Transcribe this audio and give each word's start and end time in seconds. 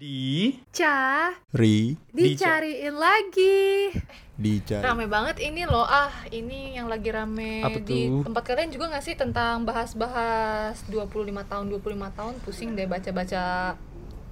Di 0.00 0.56
Ca, 0.72 1.28
Ri 1.52 1.92
dicariin 2.08 2.96
lagi. 2.96 3.92
dicari 4.32 4.80
Rame 4.80 5.04
banget 5.04 5.36
ini 5.44 5.68
loh. 5.68 5.84
Ah, 5.84 6.08
ini 6.32 6.72
yang 6.72 6.88
lagi 6.88 7.12
rame 7.12 7.60
Apa 7.60 7.84
di 7.84 8.08
tuh? 8.08 8.24
tempat 8.24 8.48
kalian 8.48 8.72
juga 8.72 8.88
gak 8.88 9.04
sih 9.04 9.12
tentang 9.12 9.68
bahas-bahas 9.68 10.80
25 10.88 11.04
tahun 11.44 11.68
25 11.68 11.84
tahun 12.16 12.32
pusing 12.40 12.72
deh 12.72 12.88
baca-baca 12.88 13.76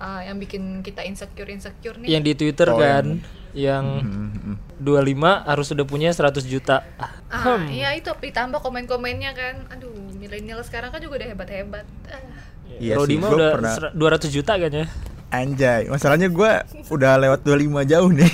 ah, 0.01 0.21
yang 0.25 0.41
bikin 0.41 0.81
kita 0.81 1.05
insecure 1.05 1.53
insecure 1.53 2.01
nih. 2.01 2.17
yang 2.17 2.25
di 2.25 2.33
Twitter 2.33 2.73
Oh, 2.73 2.81
kan 2.81 3.21
yang 3.53 3.85
Hmm, 4.01 4.57
hmm. 4.57 4.57
25 4.81 5.21
harus 5.45 5.67
sudah 5.69 5.85
punya 5.85 6.09
100 6.09 6.49
juta. 6.49 6.81
Ah, 7.29 7.61
iya 7.69 7.93
itu 7.93 8.09
ditambah 8.09 8.65
komen-komennya 8.65 9.37
kan. 9.37 9.69
Aduh, 9.69 9.93
milenial 10.17 10.65
sekarang 10.65 10.89
kan 10.89 11.05
juga 11.05 11.21
udah 11.21 11.29
hebat-hebat. 11.29 11.85
Ah. 12.09 12.25
Iya 12.73 12.97
Rodi 12.97 13.21
mah 13.21 13.29
udah 13.29 13.51
pernah- 13.53 13.75
ser- 13.77 13.93
200 13.93 14.33
juta 14.33 14.57
kan 14.57 14.73
ya. 14.73 14.89
Anjay, 15.29 15.87
masalahnya 15.87 16.27
gue 16.27 16.53
udah 16.89 17.13
lewat 17.19 17.41
25 17.43 17.53
jauh 17.85 18.11
nih 18.11 18.33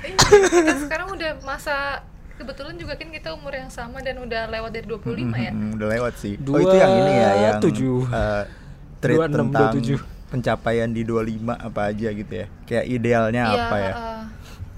Eh, 0.00 0.14
kita 0.46 0.74
sekarang 0.80 1.10
udah 1.10 1.42
masa 1.42 2.00
kebetulan 2.34 2.72
juga 2.74 2.94
kan 2.94 3.10
kita 3.10 3.34
umur 3.34 3.52
yang 3.52 3.68
sama 3.68 3.98
dan 3.98 4.16
udah 4.16 4.46
lewat 4.46 4.70
dari 4.70 4.86
25 4.86 5.02
ya. 5.36 5.50
Hmm, 5.50 5.74
Udah 5.74 5.88
lewat 5.90 6.14
sih 6.16 6.38
Oh 6.38 6.44
Dua 6.46 6.58
itu 6.62 6.74
yang 6.74 6.92
ini 6.96 7.12
ya 7.12 7.30
Yang 7.42 7.56
tujuh. 7.60 7.96
eh, 8.06 8.44
Treat 8.98 9.18
26, 9.26 9.34
tentang 9.34 9.72
27. 9.76 10.30
pencapaian 10.30 10.88
di 10.88 11.02
25 11.02 11.52
apa 11.52 11.80
aja 11.84 12.08
gitu 12.08 12.32
ya 12.32 12.46
Kayak 12.64 12.84
idealnya 12.86 13.42
Iya, 13.44 13.60
apa 13.60 13.76
ya 13.76 13.92
eh, 13.92 14.22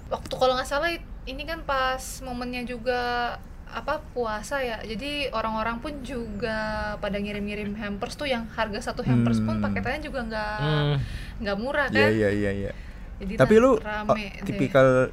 waktu 0.09 0.33
kalau 0.35 0.53
nggak 0.55 0.67
salah 0.67 0.91
ini 1.23 1.43
kan 1.45 1.61
pas 1.63 2.03
momennya 2.21 2.63
juga 2.65 3.37
apa 3.73 4.05
puasa 4.13 4.61
ya. 4.61 4.79
Jadi 4.79 5.29
orang-orang 5.29 5.81
pun 5.81 5.93
juga 6.01 6.59
pada 6.97 7.17
ngirim-ngirim 7.17 7.73
hampers 7.75 8.15
tuh 8.15 8.27
yang 8.27 8.45
harga 8.51 8.81
satu 8.85 9.01
hampers 9.01 9.41
pun 9.41 9.57
Hmm. 9.57 9.65
paketannya 9.65 10.01
juga 10.01 10.21
nggak 10.23 10.57
Hmm. 10.59 10.95
nggak 11.39 11.57
murah 11.57 11.87
Iya 11.89 11.97
kan. 11.99 12.11
iya 12.11 12.29
iya 12.31 12.51
iya 12.53 12.73
Jadi 13.19 13.33
Tapi 13.35 13.55
lu 13.57 13.71
oh, 13.71 13.77
rame 13.79 14.13
deh. 14.35 14.45
tipikal 14.45 15.09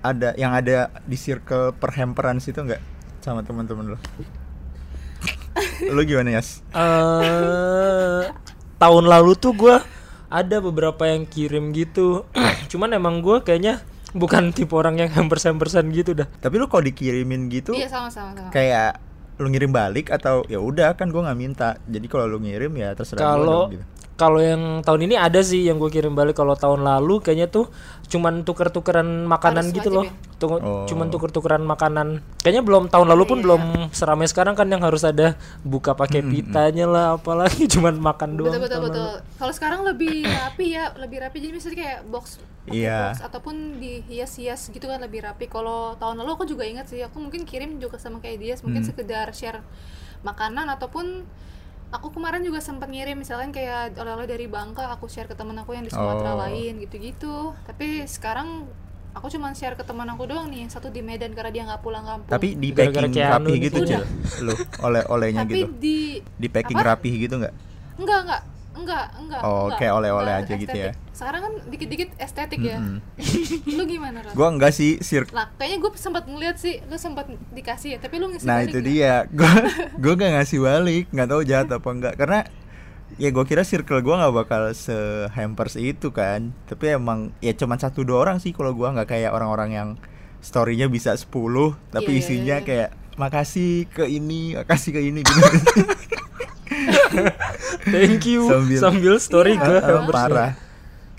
ada 0.00 0.34
yang 0.34 0.52
ada 0.52 0.92
di 1.00 1.14
circle 1.14 1.72
perhemperan 1.72 2.36
situ 2.36 2.58
nggak 2.58 2.82
sama 3.20 3.40
teman-teman 3.40 3.94
lu? 3.94 3.98
lu 5.86 6.02
gimana 6.02 6.34
Yas? 6.34 6.60
eh 6.74 8.24
tahun 8.76 9.04
lalu 9.06 9.32
tuh 9.34 9.54
gua 9.54 9.76
ada 10.26 10.58
beberapa 10.58 11.06
yang 11.06 11.24
kirim 11.24 11.70
gitu. 11.70 12.26
Cuman 12.68 12.90
emang 12.92 13.22
gua 13.22 13.40
kayaknya 13.40 13.80
bukan 14.14 14.50
tipe 14.50 14.72
orang 14.72 14.96
yang 14.96 15.10
hampers-hampersan 15.10 15.90
gitu 15.90 16.14
dah. 16.14 16.30
Tapi 16.30 16.54
lu 16.54 16.66
kalau 16.66 16.82
dikirimin 16.82 17.46
gitu 17.48 17.74
Iya 17.74 17.86
sama-sama 17.86 18.32
sama. 18.32 18.48
kayak 18.48 19.02
lu 19.34 19.50
ngirim 19.50 19.68
balik 19.68 20.08
atau 20.08 20.46
ya 20.46 20.56
udah 20.56 20.94
kan 20.94 21.10
gua 21.10 21.26
nggak 21.26 21.36
minta. 21.36 21.74
Jadi 21.84 22.06
kalau 22.06 22.24
lu 22.24 22.38
ngirim 22.38 22.70
ya 22.72 22.94
terserah 22.94 23.18
Kalau 23.20 23.66
gitu. 23.68 23.82
kalau 24.14 24.38
yang 24.38 24.62
tahun 24.80 25.00
ini 25.04 25.18
ada 25.18 25.42
sih 25.42 25.66
yang 25.66 25.74
gue 25.76 25.90
kirim 25.90 26.14
balik 26.14 26.32
kalau 26.32 26.54
tahun 26.54 26.80
lalu 26.80 27.18
kayaknya 27.18 27.50
tuh 27.50 27.66
cuman 28.06 28.46
tuker-tukeran 28.46 29.26
makanan 29.26 29.66
Harus 29.66 29.74
gitu 29.74 29.88
loh. 29.90 30.06
ya? 30.06 30.14
Tuh, 30.36 30.48
Oh. 30.54 30.84
Cuman 30.84 31.08
tuker-tukeran 31.08 31.58
makanan. 31.60 32.22
Kayaknya 32.38 32.62
belum 32.62 32.84
tahun 32.86 33.10
lalu 33.10 33.24
pun 33.24 33.38
Iya. 33.38 33.44
belum 33.44 33.62
seramai 33.90 34.26
sekarang 34.26 34.54
kan 34.54 34.68
yang 34.68 34.78
harus 34.80 35.02
ada 35.02 35.34
buka 35.60 35.92
pakai 35.92 36.22
pitanya 36.22 36.86
lah 36.86 37.06
apalagi 37.16 37.66
cuman 37.74 37.98
makan 37.98 38.38
doang. 38.38 38.54
betul 38.54 38.62
betul 38.62 38.80
betul. 38.86 39.08
Kalau 39.34 39.52
sekarang 39.52 39.82
lebih 39.82 40.22
rapi 40.22 40.66
ya, 40.70 40.94
lebih 40.94 41.18
rapi 41.18 41.36
jadi 41.40 41.52
misalnya 41.52 41.78
kayak 41.80 41.98
box 42.06 42.38
Iya. 42.66 43.12
box 43.12 43.20
ataupun 43.20 43.76
dihias-hias 43.76 44.68
gitu 44.68 44.84
kan 44.84 44.96
lebih 44.98 45.20
rapi. 45.20 45.46
Kalau 45.46 45.94
tahun 45.94 46.16
lalu 46.16 46.30
aku 46.32 46.44
juga 46.44 46.64
ingat 46.64 46.88
sih, 46.88 47.00
aku 47.00 47.18
mungkin 47.18 47.44
kirim 47.44 47.76
juga 47.76 47.96
sama 47.96 48.18
kayak 48.18 48.38
dia, 48.38 48.54
mungkin 48.60 48.80
Hmm. 48.80 48.88
sekedar 48.88 49.28
share 49.30 49.60
makanan 50.20 50.64
ataupun 50.70 51.28
aku 51.90 52.08
kemarin 52.10 52.40
juga 52.40 52.58
sempat 52.58 52.88
ngirim 52.88 53.14
misalkan 53.14 53.52
kayak 53.52 53.94
oleh-oleh 53.94 54.24
dari 54.24 54.48
Bangka 54.48 54.88
aku 54.88 55.06
share 55.06 55.26
ke 55.26 55.34
temen 55.34 55.54
aku 55.54 55.72
yang 55.72 55.84
di 55.84 55.92
Sumatera 55.92 56.32
Oh. 56.32 56.40
lain 56.40 56.80
gitu-gitu. 56.80 57.52
Tapi 57.62 58.02
sekarang 58.04 58.64
aku 59.12 59.28
cuma 59.28 59.52
share 59.52 59.76
ke 59.76 59.84
teman 59.84 60.08
aku 60.08 60.24
doang 60.24 60.48
nih, 60.48 60.64
yang 60.64 60.72
satu 60.72 60.88
di 60.88 60.98
Medan 60.98 61.30
karena 61.32 61.52
dia 61.52 61.62
nggak 61.64 61.80
pulang 61.80 62.02
kampung. 62.02 62.26
Tapi 62.26 62.56
di 62.56 62.72
packing 62.72 63.12
Keanu 63.12 63.30
rapi 63.30 63.46
nih 63.46 63.58
gitu 63.62 63.78
kayaknya. 63.78 63.98
Cil. 64.00 64.42
Lu 64.42 64.54
oleh-olehnya 64.80 65.42
Tapi 65.44 65.54
gitu. 65.54 65.68
di 65.76 65.98
Di 66.34 66.48
packing 66.48 66.78
apa? 66.78 66.88
rapi 66.96 67.10
gitu 67.20 67.34
nggak? 67.36 67.54
enggak 67.94 68.18
enggak 68.26 68.42
enggak 68.74 69.06
enggak 69.14 69.40
Oh, 69.40 69.66
enggak, 69.66 69.78
kayak 69.78 69.94
oleh-oleh 69.94 70.34
aja 70.34 70.52
gitu 70.52 70.70
ya. 70.72 70.90
estetik. 70.90 71.12
sekarang 71.12 71.40
kan 71.40 71.52
dikit-dikit 71.64 72.08
estetik 72.16 72.60
ya 72.60 72.78
Mm-mm. 72.78 72.98
lu 73.76 73.82
gimana 73.84 74.18
Ran? 74.20 74.32
Gua 74.32 74.48
enggak 74.50 74.70
sih 74.70 74.98
sir 74.98 75.24
lah 75.30 75.46
kayaknya 75.54 75.78
gue 75.78 75.90
sempat 75.94 76.24
ngeliat 76.24 76.56
sih 76.56 76.82
lu 76.82 76.96
sempat 76.96 77.24
dikasih 77.50 77.94
ya 77.94 77.98
tapi 77.98 78.18
lu 78.18 78.28
ngisi 78.28 78.42
Nah 78.42 78.58
balik 78.58 78.68
itu 78.68 78.78
dia, 78.80 79.14
gua 79.38 79.52
gua 79.94 80.12
gak 80.14 80.32
ngasih 80.34 80.58
balik, 80.60 81.04
nggak 81.08 81.28
tahu 81.28 81.40
jahat 81.42 81.68
apa 81.68 81.88
enggak 81.88 82.14
karena 82.14 82.40
ya 83.14 83.30
gua 83.30 83.44
kira 83.44 83.62
circle 83.62 84.00
gua 84.00 84.18
nggak 84.20 84.34
bakal 84.36 84.62
se 84.70 84.96
hampers 85.30 85.74
itu 85.76 86.10
kan, 86.10 86.50
tapi 86.64 86.90
emang 86.90 87.30
ya 87.38 87.54
cuman 87.54 87.78
satu 87.78 88.02
dua 88.02 88.20
orang 88.20 88.36
sih 88.36 88.50
kalau 88.50 88.74
gua 88.74 88.90
nggak 88.90 89.06
kayak 89.08 89.30
orang-orang 89.30 89.70
yang 89.70 89.88
storynya 90.40 90.86
bisa 90.86 91.14
10 91.14 91.24
tapi 91.88 92.04
Iya, 92.04 92.10
iya, 92.10 92.20
isinya 92.20 92.56
iya. 92.58 92.66
kayak 92.66 92.90
makasih 93.14 93.86
ke 93.86 94.04
ini, 94.04 94.52
makasih 94.54 94.90
ke 94.90 95.00
ini 95.00 95.22
gitu. 95.24 95.40
Thank 97.94 98.24
you 98.26 98.48
Sambil- 98.48 98.80
sambil, 98.80 99.14
story 99.18 99.54
Iya, 99.56 99.64
gue 99.64 99.78
ah, 99.80 100.08
parah. 100.08 100.52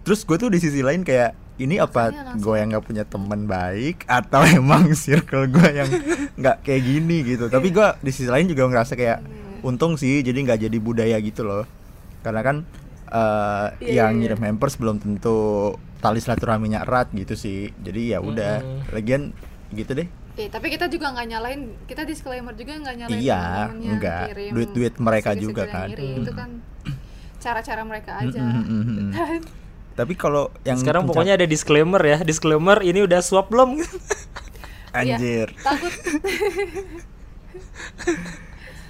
Terus 0.05 0.21
gue 0.21 0.37
tuh 0.37 0.49
di 0.49 0.59
sisi 0.61 0.81
lain 0.81 1.01
kayak 1.01 1.33
ini 1.55 1.79
apa 1.79 2.11
langsung. 2.11 2.43
gue 2.43 2.55
yang 2.59 2.67
nggak 2.75 2.85
punya 2.85 3.03
teman 3.07 3.47
baik 3.47 4.03
atau 4.05 4.43
emang 4.59 4.91
circle 4.91 5.47
gue 5.47 5.69
yang 5.71 5.89
nggak 6.35 6.57
kayak 6.61 6.81
gini 6.83 7.17
gitu. 7.23 7.47
Tapi 7.47 7.71
gue 7.71 7.87
di 8.03 8.11
sisi 8.11 8.29
lain 8.29 8.45
juga 8.45 8.67
ngerasa 8.67 8.93
kayak 8.93 9.19
untung 9.63 9.97
sih 9.97 10.21
jadi 10.21 10.35
nggak 10.35 10.59
jadi 10.67 10.77
budaya 10.77 11.17
gitu 11.23 11.47
loh. 11.47 11.63
Karena 12.21 12.41
kan 12.43 12.57
eh, 13.07 13.67
Iya, 13.81 14.05
yang 14.05 14.19
iya, 14.19 14.35
ngirim 14.35 14.41
hampers 14.43 14.75
belum 14.75 14.99
tentu 14.99 15.73
tali 16.03 16.19
silaturahminya 16.21 16.85
erat 16.85 17.09
gitu 17.15 17.33
sih. 17.33 17.71
Jadi 17.81 18.13
ya 18.13 18.19
udah. 18.21 18.61
Mm-mm. 18.61 18.93
Lagian 18.93 19.31
gitu 19.73 19.95
deh. 19.95 20.07
Eh, 20.35 20.47
tapi 20.47 20.67
kita 20.67 20.85
juga 20.85 21.09
nggak 21.09 21.27
nyalain 21.27 21.61
kita 21.83 22.03
disclaimer 22.03 22.51
juga 22.51 22.75
nggak 22.77 22.95
nyalain 22.97 23.17
Iya, 23.17 23.71
enggak. 23.71 24.27
kirim 24.29 24.51
Duit-duit 24.51 24.93
mereka 24.97 25.31
juga 25.33 25.63
yang 25.63 25.71
kan. 25.73 25.87
ngirim. 25.89 26.17
itu 26.19 26.31
kan 26.33 26.49
cara-cara 27.37 27.81
mereka 27.83 28.11
aja 28.19 28.41
Mm, 28.41 28.51
mm, 28.57 28.83
mm, 28.83 28.95
mm. 29.15 29.41
Tapi 29.93 30.13
kalau 30.13 30.51
yang 30.61 30.75
Sekarang 30.75 31.01
pencap- 31.01 31.15
pokoknya 31.15 31.33
ada 31.35 31.47
disclaimer 31.47 32.01
ya. 32.01 32.17
Disclaimer 32.21 32.77
ini 32.81 32.99
udah 33.01 33.19
swap 33.19 33.47
belum? 33.47 33.79
anjir. 34.93 35.47
Iya, 35.49 35.61
takut 35.61 35.91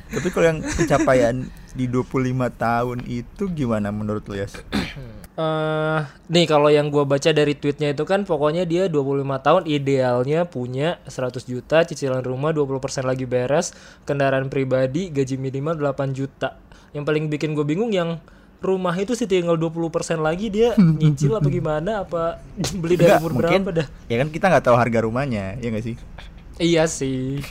Tapi 0.08 0.28
kalau 0.30 0.46
yang 0.48 0.60
pencapaian 0.64 1.36
di 1.72 1.86
25 1.86 2.10
tahun 2.56 2.98
itu 3.04 3.44
gimana 3.52 3.90
menurut 3.90 4.26
lu 4.26 4.36
ya? 4.36 4.50
eh 5.36 6.00
nih 6.32 6.46
kalau 6.48 6.72
yang 6.72 6.88
gua 6.88 7.04
baca 7.04 7.28
dari 7.36 7.60
tweetnya 7.60 7.92
itu 7.92 8.08
kan 8.08 8.24
pokoknya 8.24 8.64
dia 8.64 8.88
25 8.88 9.28
tahun 9.44 9.64
idealnya 9.68 10.48
punya 10.48 11.04
100 11.12 11.44
juta, 11.44 11.84
cicilan 11.84 12.24
rumah 12.24 12.56
20% 12.56 13.04
lagi 13.04 13.28
beres, 13.28 13.76
kendaraan 14.08 14.48
pribadi, 14.48 15.12
gaji 15.12 15.36
minimal 15.36 15.76
8 15.76 16.16
juta. 16.16 16.56
Yang 16.96 17.04
paling 17.04 17.26
bikin 17.28 17.52
gue 17.52 17.68
bingung 17.68 17.92
yang 17.92 18.24
rumah 18.64 18.96
itu 18.96 19.14
sih 19.14 19.28
tinggal 19.28 19.60
20% 19.60 19.92
lagi 20.24 20.50
dia 20.50 20.74
nyicil 20.80 21.38
apa 21.38 21.52
gimana 21.52 22.02
apa 22.02 22.42
beli 22.82 22.98
dari 22.98 23.14
umur 23.22 23.38
mungkin 23.38 23.62
berapa 23.62 23.86
dah? 23.86 23.88
ya 24.10 24.16
kan 24.26 24.28
kita 24.34 24.46
nggak 24.50 24.64
tahu 24.66 24.76
harga 24.80 25.00
rumahnya, 25.04 25.60
ya 25.60 25.68
nggak 25.70 25.86
sih? 25.86 25.96
Iya 26.56 26.88
sih. 26.88 27.44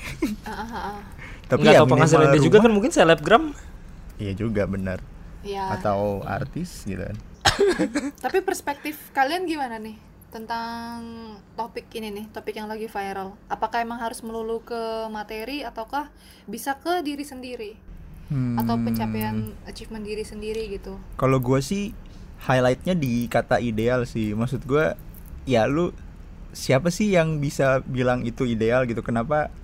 Tapi 1.53 1.61
Nggak 1.61 1.77
ya 1.77 1.81
tahu 1.85 1.89
penghasilan 1.93 2.27
dia 2.33 2.41
juga 2.41 2.59
kan 2.65 2.73
mungkin 2.73 2.89
selebgram. 2.89 3.53
Iya 4.17 4.33
juga 4.33 4.65
benar. 4.65 5.05
Iya. 5.45 5.77
Atau 5.77 6.25
artis 6.25 6.89
gitu 6.89 7.05
kan. 7.05 7.17
Tapi 8.25 8.39
perspektif 8.43 9.13
kalian 9.13 9.45
gimana 9.47 9.77
nih 9.79 9.97
tentang 10.35 10.99
topik 11.55 11.87
ini 11.95 12.11
nih, 12.11 12.27
topik 12.35 12.59
yang 12.59 12.67
lagi 12.67 12.91
viral? 12.91 13.39
Apakah 13.47 13.87
emang 13.87 14.03
harus 14.03 14.19
melulu 14.27 14.59
ke 14.67 15.07
materi 15.07 15.63
ataukah 15.63 16.11
bisa 16.51 16.75
ke 16.75 17.07
diri 17.07 17.23
sendiri 17.23 17.73
atau 18.59 18.75
Hmm, 18.75 18.83
pencapaian 18.83 19.55
achievement 19.69 20.03
diri 20.03 20.25
sendiri 20.27 20.67
gitu? 20.75 20.99
Kalau 21.15 21.39
gua 21.39 21.63
sih 21.63 21.95
highlightnya 22.43 22.99
di 22.99 23.31
kata 23.31 23.63
ideal 23.63 24.09
sih. 24.09 24.35
Maksud 24.35 24.67
gua 24.67 24.99
ya 25.47 25.69
lu 25.71 25.95
siapa 26.51 26.91
sih 26.91 27.15
yang 27.15 27.39
bisa 27.39 27.85
bilang 27.87 28.27
itu 28.27 28.43
ideal 28.49 28.89
gitu? 28.91 29.07
Kenapa 29.07 29.55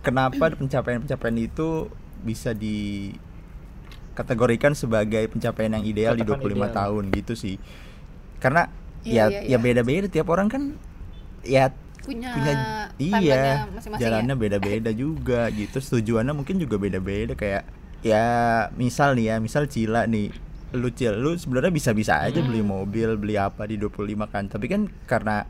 kenapa 0.00 0.54
pencapaian-pencapaian 0.60 1.36
itu 1.36 1.92
bisa 2.24 2.56
di 2.56 3.12
kategorikan 4.18 4.74
sebagai 4.74 5.30
pencapaian 5.30 5.78
yang 5.78 5.86
ideal 5.86 6.12
di 6.12 6.26
Katakan 6.26 6.42
25 6.42 6.50
ideal. 6.50 6.68
tahun 6.74 7.04
gitu 7.14 7.32
sih. 7.34 7.56
Karena 8.38 8.66
Iya, 9.00 9.30
ya 9.30 9.38
iya, 9.38 9.40
ya 9.46 9.48
iya. 9.54 9.58
beda-beda 9.58 10.06
tiap 10.10 10.26
orang 10.26 10.50
kan 10.50 10.74
ya 11.40 11.70
Punya, 12.02 12.34
punya 12.34 12.54
iya 12.98 13.42
masing-masing 13.68 14.00
jalannya 14.00 14.34
ya? 14.34 14.40
beda-beda 14.40 14.90
juga 14.90 15.40
gitu 15.52 15.78
tujuannya 15.78 16.34
mungkin 16.34 16.56
juga 16.56 16.76
beda-beda 16.76 17.32
kayak 17.32 17.62
ya 18.00 18.24
misal 18.74 19.12
nih 19.12 19.30
ya 19.30 19.36
misal 19.38 19.68
Cila 19.68 20.04
nih 20.04 20.32
lu 20.72 20.88
Cil 20.90 21.14
lu 21.14 21.36
sebenarnya 21.36 21.70
bisa-bisa 21.70 22.18
aja 22.18 22.40
beli 22.40 22.58
Hmm. 22.58 22.74
mobil 22.74 23.14
beli 23.14 23.36
apa 23.36 23.64
di 23.64 23.76
25 23.76 24.24
kan 24.24 24.48
tapi 24.48 24.66
kan 24.66 24.88
karena 25.04 25.44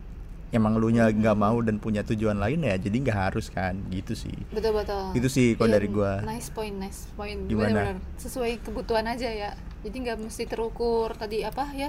emang 0.50 0.74
lu 0.74 0.88
nya 0.88 1.06
nggak 1.06 1.32
Hmm. 1.32 1.44
mau 1.44 1.58
dan 1.58 1.76
punya 1.76 2.00
tujuan 2.02 2.36
lain 2.36 2.62
ya 2.62 2.74
jadi 2.74 2.96
nggak 2.98 3.18
harus 3.26 3.48
kan 3.48 3.76
gitu 3.88 4.12
sih 4.12 4.32
Betul 4.48 4.72
betul. 4.74 5.12
Gitu 5.12 5.28
sih 5.28 5.46
kalau 5.54 5.68
Iya, 5.68 5.74
dari 5.74 5.88
gua. 5.88 6.12
Nice 6.22 6.48
point, 6.48 6.72
nice 6.74 7.04
point. 7.12 7.44
Gimana? 7.44 7.68
Bener-bener. 7.70 7.96
Sesuai 8.16 8.60
kebutuhan 8.60 9.04
aja 9.04 9.28
ya. 9.28 9.52
jadi 9.78 9.94
nggak 9.94 10.18
mesti 10.20 10.42
terukur 10.44 11.14
tadi 11.14 11.40
apa 11.40 11.70
ya 11.70 11.86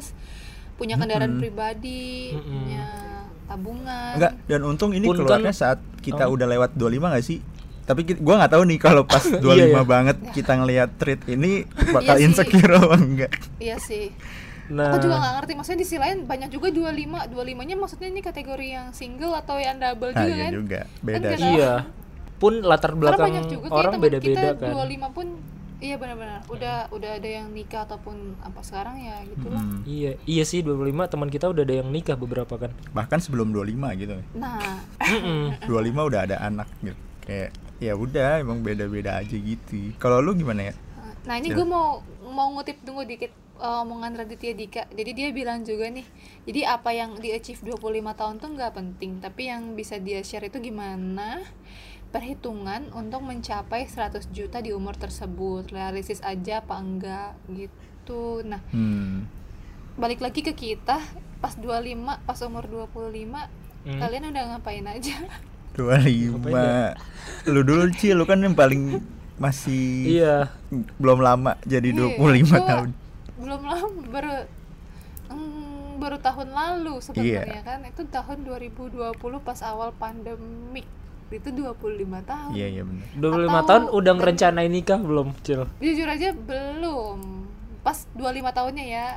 punya 0.75 0.93
kendaraan 0.95 1.31
Mm-mm. 1.31 1.41
pribadi 1.41 2.29
Mm-mm. 2.31 2.45
punya 2.45 2.85
tabungan 3.45 4.13
Enggak, 4.13 4.33
dan 4.45 4.61
untung 4.63 4.91
ini 4.91 5.03
Pun 5.03 5.17
keluarnya 5.17 5.49
kan- 5.49 5.57
saat 5.57 5.79
kita 5.99 6.23
Oh. 6.23 6.37
udah 6.37 6.45
lewat 6.47 6.71
25 6.73 7.09
gak 7.09 7.25
sih? 7.25 7.41
Tapi 7.83 8.05
ki- 8.05 8.19
gua 8.19 8.37
nggak 8.37 8.53
tahu 8.53 8.63
nih 8.63 8.77
kalau 8.77 9.03
pas 9.03 9.25
25 9.35 9.41
Iya, 9.41 9.65
iya. 9.65 9.81
banget 9.83 10.17
kita 10.29 10.51
ngelihat 10.53 10.89
treat 10.95 11.21
ini 11.27 11.65
bakal 11.95 12.13
Iya 12.13 12.23
insecure 12.23 12.73
apa 12.77 12.95
enggak? 12.95 13.31
iya 13.57 13.75
sih 13.75 14.13
Nah, 14.69 14.93
aku 14.93 15.01
juga 15.01 15.17
nggak 15.17 15.33
ngerti 15.35 15.51
maksudnya 15.53 15.79
di 15.79 15.87
sisi 15.87 15.97
lain 15.97 16.17
banyak 16.23 16.49
juga 16.49 16.67
25 16.69 16.93
25 17.27 17.33
nya 17.65 17.75
maksudnya 17.75 18.07
ini 18.07 18.21
kategori 18.21 18.67
yang 18.69 18.87
single 18.91 19.33
atau 19.33 19.57
yang 19.57 19.75
double 19.75 20.11
Nah, 20.11 20.21
juga 20.21 20.29
iya 20.29 20.39
kan 20.39 20.51
juga. 20.53 20.79
Beda 20.99 21.17
nggak 21.19 21.31
sih. 21.31 21.43
tahu. 21.43 21.55
iya. 21.55 21.73
Pun 22.35 22.53
latar 22.61 22.91
belakang 22.93 23.27
banyak 23.27 23.45
juga 23.47 23.65
orang 23.67 23.93
teman 23.93 24.03
beda-beda 24.05 24.41
kita 24.45 24.49
kan. 24.55 24.71
25 24.71 25.11
pun 25.11 25.27
iya 25.79 25.95
benar-benar 25.95 26.39
udah 26.45 26.75
udah 26.89 27.11
ada 27.15 27.29
yang 27.31 27.47
nikah 27.49 27.83
ataupun 27.83 28.15
apa 28.37 28.59
sekarang 28.61 28.99
ya 28.99 29.15
gitulah 29.25 29.59
Mm. 29.59 29.79
Iya, 29.83 30.11
iya 30.23 30.43
sih 30.43 30.59
25 30.59 30.75
teman 31.07 31.27
kita 31.27 31.47
udah 31.47 31.63
ada 31.63 31.75
yang 31.75 31.89
nikah 31.89 32.13
beberapa 32.13 32.53
kan. 32.55 32.71
Bahkan 32.89 33.19
sebelum 33.19 33.49
25 33.49 33.73
gitu. 33.97 34.15
nah 34.33 34.79
Mm-mm. 34.99 35.55
25 35.71 35.71
udah 36.05 36.21
ada 36.23 36.37
anak 36.39 36.67
gitu. 36.79 36.99
Kayak 37.21 37.49
ya 37.77 37.93
udah 37.93 38.39
emang 38.39 38.59
beda-beda 38.59 39.17
aja 39.17 39.33
gitu. 39.33 39.95
Kalau 39.97 40.19
lu 40.19 40.31
gimana 40.33 40.69
ya? 40.69 40.73
Nah 41.21 41.35
ini 41.35 41.49
gue 41.49 41.63
mau 41.63 41.99
mau 42.21 42.53
ngutip 42.53 42.79
tunggu 42.81 43.03
dikit 43.03 43.31
uh, 43.59 43.83
omongan 43.83 44.15
Raditya 44.15 44.51
Dika. 44.51 44.83
Jadi 44.89 45.11
dia 45.13 45.27
bilang 45.29 45.61
juga 45.61 45.87
nih, 45.87 46.07
jadi 46.43 46.73
apa 46.73 46.89
yang 46.89 47.15
di 47.15 47.29
achieve 47.29 47.59
25 47.61 47.79
tahun 48.11 48.35
tuh 48.37 48.49
nggak 48.49 48.73
penting, 48.73 49.19
tapi 49.19 49.47
yang 49.47 49.73
bisa 49.73 49.95
dia 49.97 50.19
share 50.19 50.43
itu 50.43 50.57
gimana 50.57 51.43
perhitungan 52.09 52.89
untuk 52.91 53.21
mencapai 53.21 53.85
100 53.85 54.31
juta 54.31 54.59
di 54.59 54.71
umur 54.71 54.95
tersebut, 54.95 55.69
realistis 55.69 56.19
aja 56.21 56.59
apa 56.59 56.75
enggak 56.75 57.37
gitu. 57.47 58.41
Nah 58.41 58.63
Hmm. 58.69 59.29
balik 59.93 60.17
lagi 60.17 60.41
ke 60.41 60.51
kita 60.51 60.97
pas 61.37 61.53
25 61.53 62.17
pas 62.19 62.39
umur 62.41 62.65
25 62.65 63.45
Hmm. 63.79 63.95
kalian 63.95 64.27
udah 64.27 64.43
ngapain 64.51 64.83
aja? 64.83 65.15
25. 65.77 66.97
Lu 67.47 67.61
dulu 67.61 67.87
Ci, 67.93 68.11
lu 68.11 68.25
kan 68.25 68.41
yang 68.41 68.51
paling 68.51 68.99
masih 69.37 70.17
Iya. 70.19 70.51
belum 70.97 71.21
lama 71.21 71.55
jadi 71.63 71.93
Iya, 71.93 72.17
25 72.17 72.19
gua 72.49 72.67
tahun. 72.67 72.89
Belum 73.39 73.61
lama 73.63 73.87
baru 74.07 74.33
mm, 75.31 75.97
baru 75.99 76.17
tahun 76.19 76.49
lalu 76.51 76.99
sebenarnya 76.99 77.61
kan. 77.63 77.79
Itu 77.83 78.03
tahun 78.07 78.43
2020 78.43 79.15
pas 79.39 79.59
awal 79.63 79.91
pandemik 79.95 80.87
itu 81.29 81.49
25 81.53 81.77
tahun. 82.25 82.53
Iya, 82.57 82.67
iya 82.71 82.83
benar. 82.83 83.05
25 83.15 83.21
Atau- 83.53 83.67
tahun 83.67 83.83
udah 83.93 84.13
ngerencanain 84.17 84.71
nikah 84.71 84.97
belum, 84.97 85.27
Cil? 85.41 85.69
jujur 85.77 86.07
aja 86.07 86.33
belum. 86.33 87.19
Pas 87.79 88.09
25 88.13 88.49
tahunnya 88.49 88.85
ya. 88.85 89.07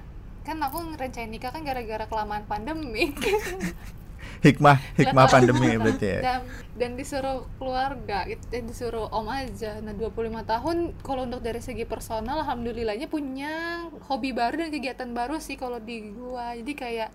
Kan 0.43 0.59
aku 0.59 0.83
ngerencanain 0.93 1.31
nikah 1.31 1.51
kan 1.51 1.63
gara-gara 1.63 2.05
kelamaan 2.05 2.45
pandemik 2.45 3.15
Hikmah, 4.43 4.99
hikmah 4.99 5.27
pandemi 5.35 5.71
berarti 5.79 6.19
ya. 6.19 6.21
dan, 6.21 6.41
dan 6.75 6.91
disuruh 6.99 7.47
keluarga 7.63 8.27
gitu, 8.27 8.43
eh, 8.51 8.63
disuruh 8.67 9.07
om 9.15 9.31
aja. 9.31 9.79
Nah 9.79 9.95
25 9.95 10.43
tahun 10.43 10.77
kalau 11.07 11.31
untuk 11.31 11.47
dari 11.47 11.63
segi 11.63 11.87
personal 11.87 12.43
alhamdulillahnya 12.43 13.07
punya 13.07 13.87
hobi 14.11 14.35
baru 14.35 14.67
dan 14.67 14.75
kegiatan 14.75 15.11
baru 15.15 15.39
sih 15.39 15.55
kalau 15.55 15.79
di 15.79 16.11
gua. 16.11 16.59
Jadi 16.59 16.75
kayak 16.75 17.15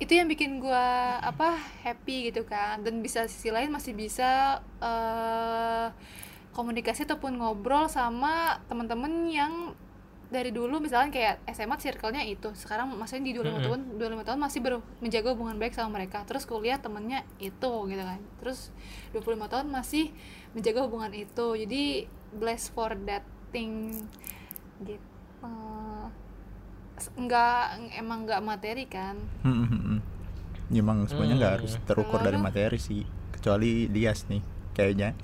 itu 0.00 0.16
yang 0.16 0.32
bikin 0.32 0.64
gua 0.64 1.20
apa 1.20 1.60
happy 1.84 2.32
gitu 2.32 2.48
kan. 2.48 2.80
Dan 2.80 3.04
bisa 3.04 3.28
sisi 3.28 3.52
lain 3.52 3.68
masih 3.68 3.92
bisa 3.92 4.64
eh 4.80 5.92
komunikasi 6.56 7.06
ataupun 7.06 7.38
ngobrol 7.38 7.86
sama 7.86 8.58
teman-teman 8.66 9.30
yang 9.30 9.54
dari 10.28 10.52
dulu 10.52 10.76
misalnya 10.84 11.08
kayak 11.08 11.34
SMA 11.56 11.76
circle-nya 11.80 12.20
itu 12.28 12.52
sekarang 12.52 12.92
maksudnya 12.92 13.24
di 13.28 13.32
25 13.32 13.48
Mm-mm. 13.48 13.64
tahun 13.64 13.80
25 13.96 14.28
tahun 14.28 14.40
masih 14.44 14.60
ber- 14.60 14.84
menjaga 15.00 15.28
hubungan 15.32 15.56
baik 15.56 15.72
sama 15.72 15.90
mereka 15.96 16.20
terus 16.28 16.44
kuliah 16.44 16.76
temennya 16.76 17.24
itu 17.40 17.72
gitu 17.88 18.02
kan 18.04 18.20
terus 18.44 18.68
25 19.16 19.48
tahun 19.48 19.66
masih 19.72 20.12
menjaga 20.52 20.80
hubungan 20.84 21.12
itu 21.16 21.46
jadi 21.64 21.82
blessed 22.36 22.70
for 22.76 22.92
that 23.08 23.24
thing 23.52 24.04
gitu 24.84 25.00
enggak 27.14 27.78
emang 27.94 28.26
enggak 28.26 28.42
materi 28.42 28.84
kan 28.90 29.16
Hmm, 29.42 29.64
hmm, 29.66 29.80
hmm. 29.86 29.98
Ya, 30.68 30.80
Emang 30.84 31.08
semuanya 31.08 31.34
nggak 31.40 31.52
Hmm. 31.52 31.58
harus 31.62 31.72
terukur 31.88 32.20
Kalau 32.20 32.26
dari 32.28 32.36
materi 32.36 32.76
sih, 32.76 33.00
kecuali 33.32 33.88
Dias 33.88 34.28
nih 34.28 34.42
kayaknya. 34.76 35.16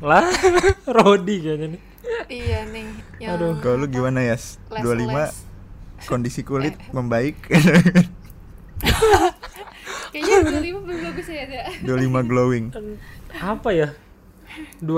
Lah, 0.00 0.24
Rodi 0.96 1.36
kayaknya 1.44 1.76
nih. 1.76 1.80
Iya 2.28 2.66
nih 2.66 2.86
yang 3.18 3.36
Aduh. 3.36 3.58
Kalau 3.58 3.76
lu 3.78 3.86
gimana 3.86 4.20
ya? 4.20 4.34
les- 4.34 4.58
25 4.76 5.10
les. 5.12 5.34
kondisi 6.04 6.40
kulit 6.42 6.74
Eh. 6.74 6.90
membaik, 6.90 7.36
kayaknya 10.08 10.36
25 10.44 10.84
belum 10.84 11.00
bagus 11.02 11.26
ya 11.26 11.44
Zak? 11.44 11.66
25 11.82 12.22
glowing. 12.24 12.64
Apa 13.34 13.68
ya? 13.70 13.88
25 14.78 14.92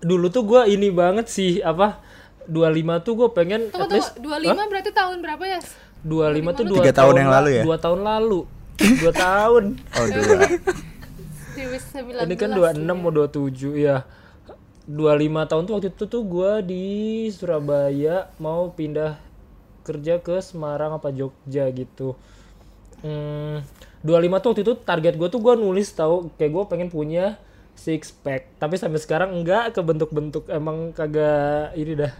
dulu 0.00 0.26
tuh 0.28 0.42
gua 0.44 0.62
ini 0.64 0.88
banget 0.88 1.26
sih 1.26 1.58
apa 1.60 1.98
25 2.44 2.54
tuh 3.02 3.12
gue 3.14 3.28
pengen 3.28 3.68
tunggu 3.68 3.84
at 3.84 3.90
tunggu 3.92 3.98
least 3.98 4.14
25 4.56 4.70
berarti 4.70 4.90
tahun 4.90 5.16
berapa 5.20 5.44
ya 5.44 5.60
25 6.00 6.08
tuh 6.48 6.64
25 6.64 6.64
dua 6.64 6.78
Tiga 6.78 6.92
tahun 6.96 7.14
yang 7.16 7.28
la- 7.28 7.36
lalu 7.36 7.50
ya? 7.50 7.62
Dua 7.62 7.76
tahun 7.76 8.00
lalu. 8.00 8.40
Dua 8.78 9.12
tahun. 9.12 9.64
Oh, 9.98 10.06
dua. 10.06 10.38
19 11.58 12.22
Ini 12.22 12.34
kan 12.36 12.50
26 12.54 12.86
mau 12.94 13.10
27 13.10 13.74
ya. 13.76 14.06
25 14.88 15.50
tahun 15.52 15.62
tuh 15.68 15.74
waktu 15.76 15.88
itu 15.92 16.04
tuh 16.08 16.22
gua 16.24 16.64
di 16.64 17.28
Surabaya 17.28 18.32
mau 18.40 18.72
pindah 18.72 19.20
kerja 19.84 20.16
ke 20.16 20.40
Semarang 20.40 20.96
apa 20.96 21.12
Jogja 21.12 21.68
gitu. 21.76 22.16
Hmm, 23.04 23.60
25 24.00 24.40
tuh 24.40 24.48
waktu 24.48 24.62
itu 24.64 24.74
target 24.80 25.14
gue 25.20 25.28
tuh 25.28 25.40
gua 25.44 25.54
nulis 25.60 25.92
tahu 25.92 26.32
kayak 26.40 26.50
gue 26.50 26.64
pengen 26.72 26.88
punya 26.88 27.36
six 27.76 28.10
pack. 28.10 28.48
Tapi 28.56 28.80
sampai 28.80 28.96
sekarang 28.96 29.36
enggak 29.36 29.76
kebentuk-bentuk 29.76 30.48
emang 30.48 30.96
kagak 30.96 31.76
ini 31.76 31.92
dah. 31.92 32.12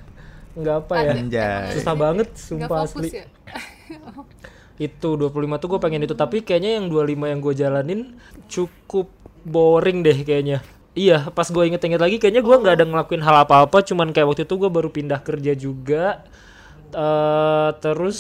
Enggak 0.53 0.77
apa 0.85 0.95
ya. 1.09 1.13
Anjay. 1.17 1.73
Susah 1.73 1.95
banget 1.97 2.29
sumpah 2.37 2.85
fokus 2.85 3.09
asli. 3.09 3.09
ya 3.17 3.27
itu 4.89 5.09
25 5.19 5.35
tuh 5.59 5.69
gue 5.75 5.81
pengen 5.83 6.07
itu 6.07 6.15
tapi 6.15 6.47
kayaknya 6.47 6.79
yang 6.79 6.87
25 6.87 7.33
yang 7.35 7.41
gue 7.43 7.55
jalanin 7.59 8.01
cukup 8.47 9.11
boring 9.43 10.07
deh 10.07 10.23
kayaknya 10.23 10.63
iya 10.99 11.31
pas 11.31 11.47
gue 11.47 11.63
inget-inget 11.65 11.97
lagi 11.97 12.19
kayaknya 12.19 12.43
gue 12.43 12.57
nggak 12.57 12.75
ada 12.75 12.85
ngelakuin 12.85 13.23
hal 13.23 13.37
apa-apa 13.41 13.79
cuman 13.81 14.11
kayak 14.11 14.27
waktu 14.27 14.43
itu 14.43 14.55
gue 14.57 14.67
baru 14.69 14.91
pindah 14.91 15.21
kerja 15.21 15.53
juga 15.55 16.27
eh 16.91 17.71
terus 17.79 18.19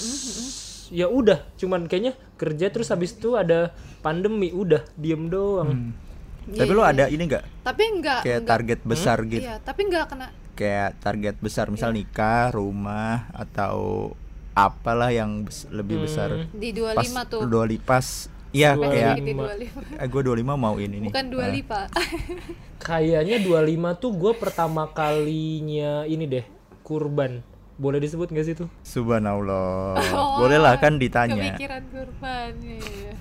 ya 0.88 1.06
udah 1.06 1.42
cuman 1.54 1.85
kayaknya 1.85 2.14
kerja 2.37 2.70
terus 2.70 2.88
habis 2.88 3.12
itu 3.12 3.35
ada 3.35 3.73
pandemi 3.99 4.49
udah 4.50 4.87
diem 4.94 5.26
doang 5.26 5.92
Hmm. 6.49 6.56
Tapi 6.56 6.73
lu 6.73 6.80
ada 6.80 7.04
ini 7.06 7.28
nggak 7.28 7.44
tapi 7.61 7.82
enggak 7.85 8.25
kayak 8.25 8.40
enggak- 8.40 8.49
target 8.49 8.80
besar 8.82 9.18
gitu? 9.23 9.42
iya 9.42 9.61
tapi 9.61 9.85
enggak 9.85 10.08
kena 10.08 10.32
Kayak 10.56 10.90
target 10.99 11.37
besar 11.38 11.68
misal 11.68 11.92
Iya. 11.92 11.97
nikah, 12.00 12.50
rumah 12.50 13.28
atau 13.30 14.11
apalah 14.52 15.12
yang 15.12 15.44
bes- 15.44 15.68
lebih 15.68 16.02
besar. 16.02 16.35
Hmm. 16.35 16.49
di 16.50 16.73
Pas 16.73 17.04
25 17.04 17.30
tuh 17.30 17.40
dua 17.44 17.64
pas 17.78 18.06
Iya 18.50 18.73
kayak 18.75 19.21
lima. 19.21 19.45
25. 19.52 20.00
eh, 20.00 20.07
gue 20.07 20.21
25 20.23 20.57
mau 20.57 20.75
ini 20.76 20.97
nih. 20.99 21.09
bukan 21.09 21.25
dua 21.28 21.45
Ah. 21.45 21.50
lipa 21.50 21.81
kayaknya 22.81 23.37
25 23.38 23.52
tuh 23.95 24.11
gue 24.11 24.33
pertama 24.35 24.88
kalinya 24.88 26.05
ini 26.05 26.25
deh 26.25 26.45
kurban 26.81 27.45
boleh 27.75 27.99
disebut 27.99 28.26
gak 28.28 28.43
sih 28.43 28.55
tuh 28.55 28.67
Subhanallah. 28.83 29.95
Oh, 30.11 30.40
Boleh 30.40 30.57
lah 30.57 30.75
kan 30.76 30.97
ditanya. 30.97 31.55
kepikiran 31.55 31.83
kurban 31.88 32.52
iya. 32.59 33.12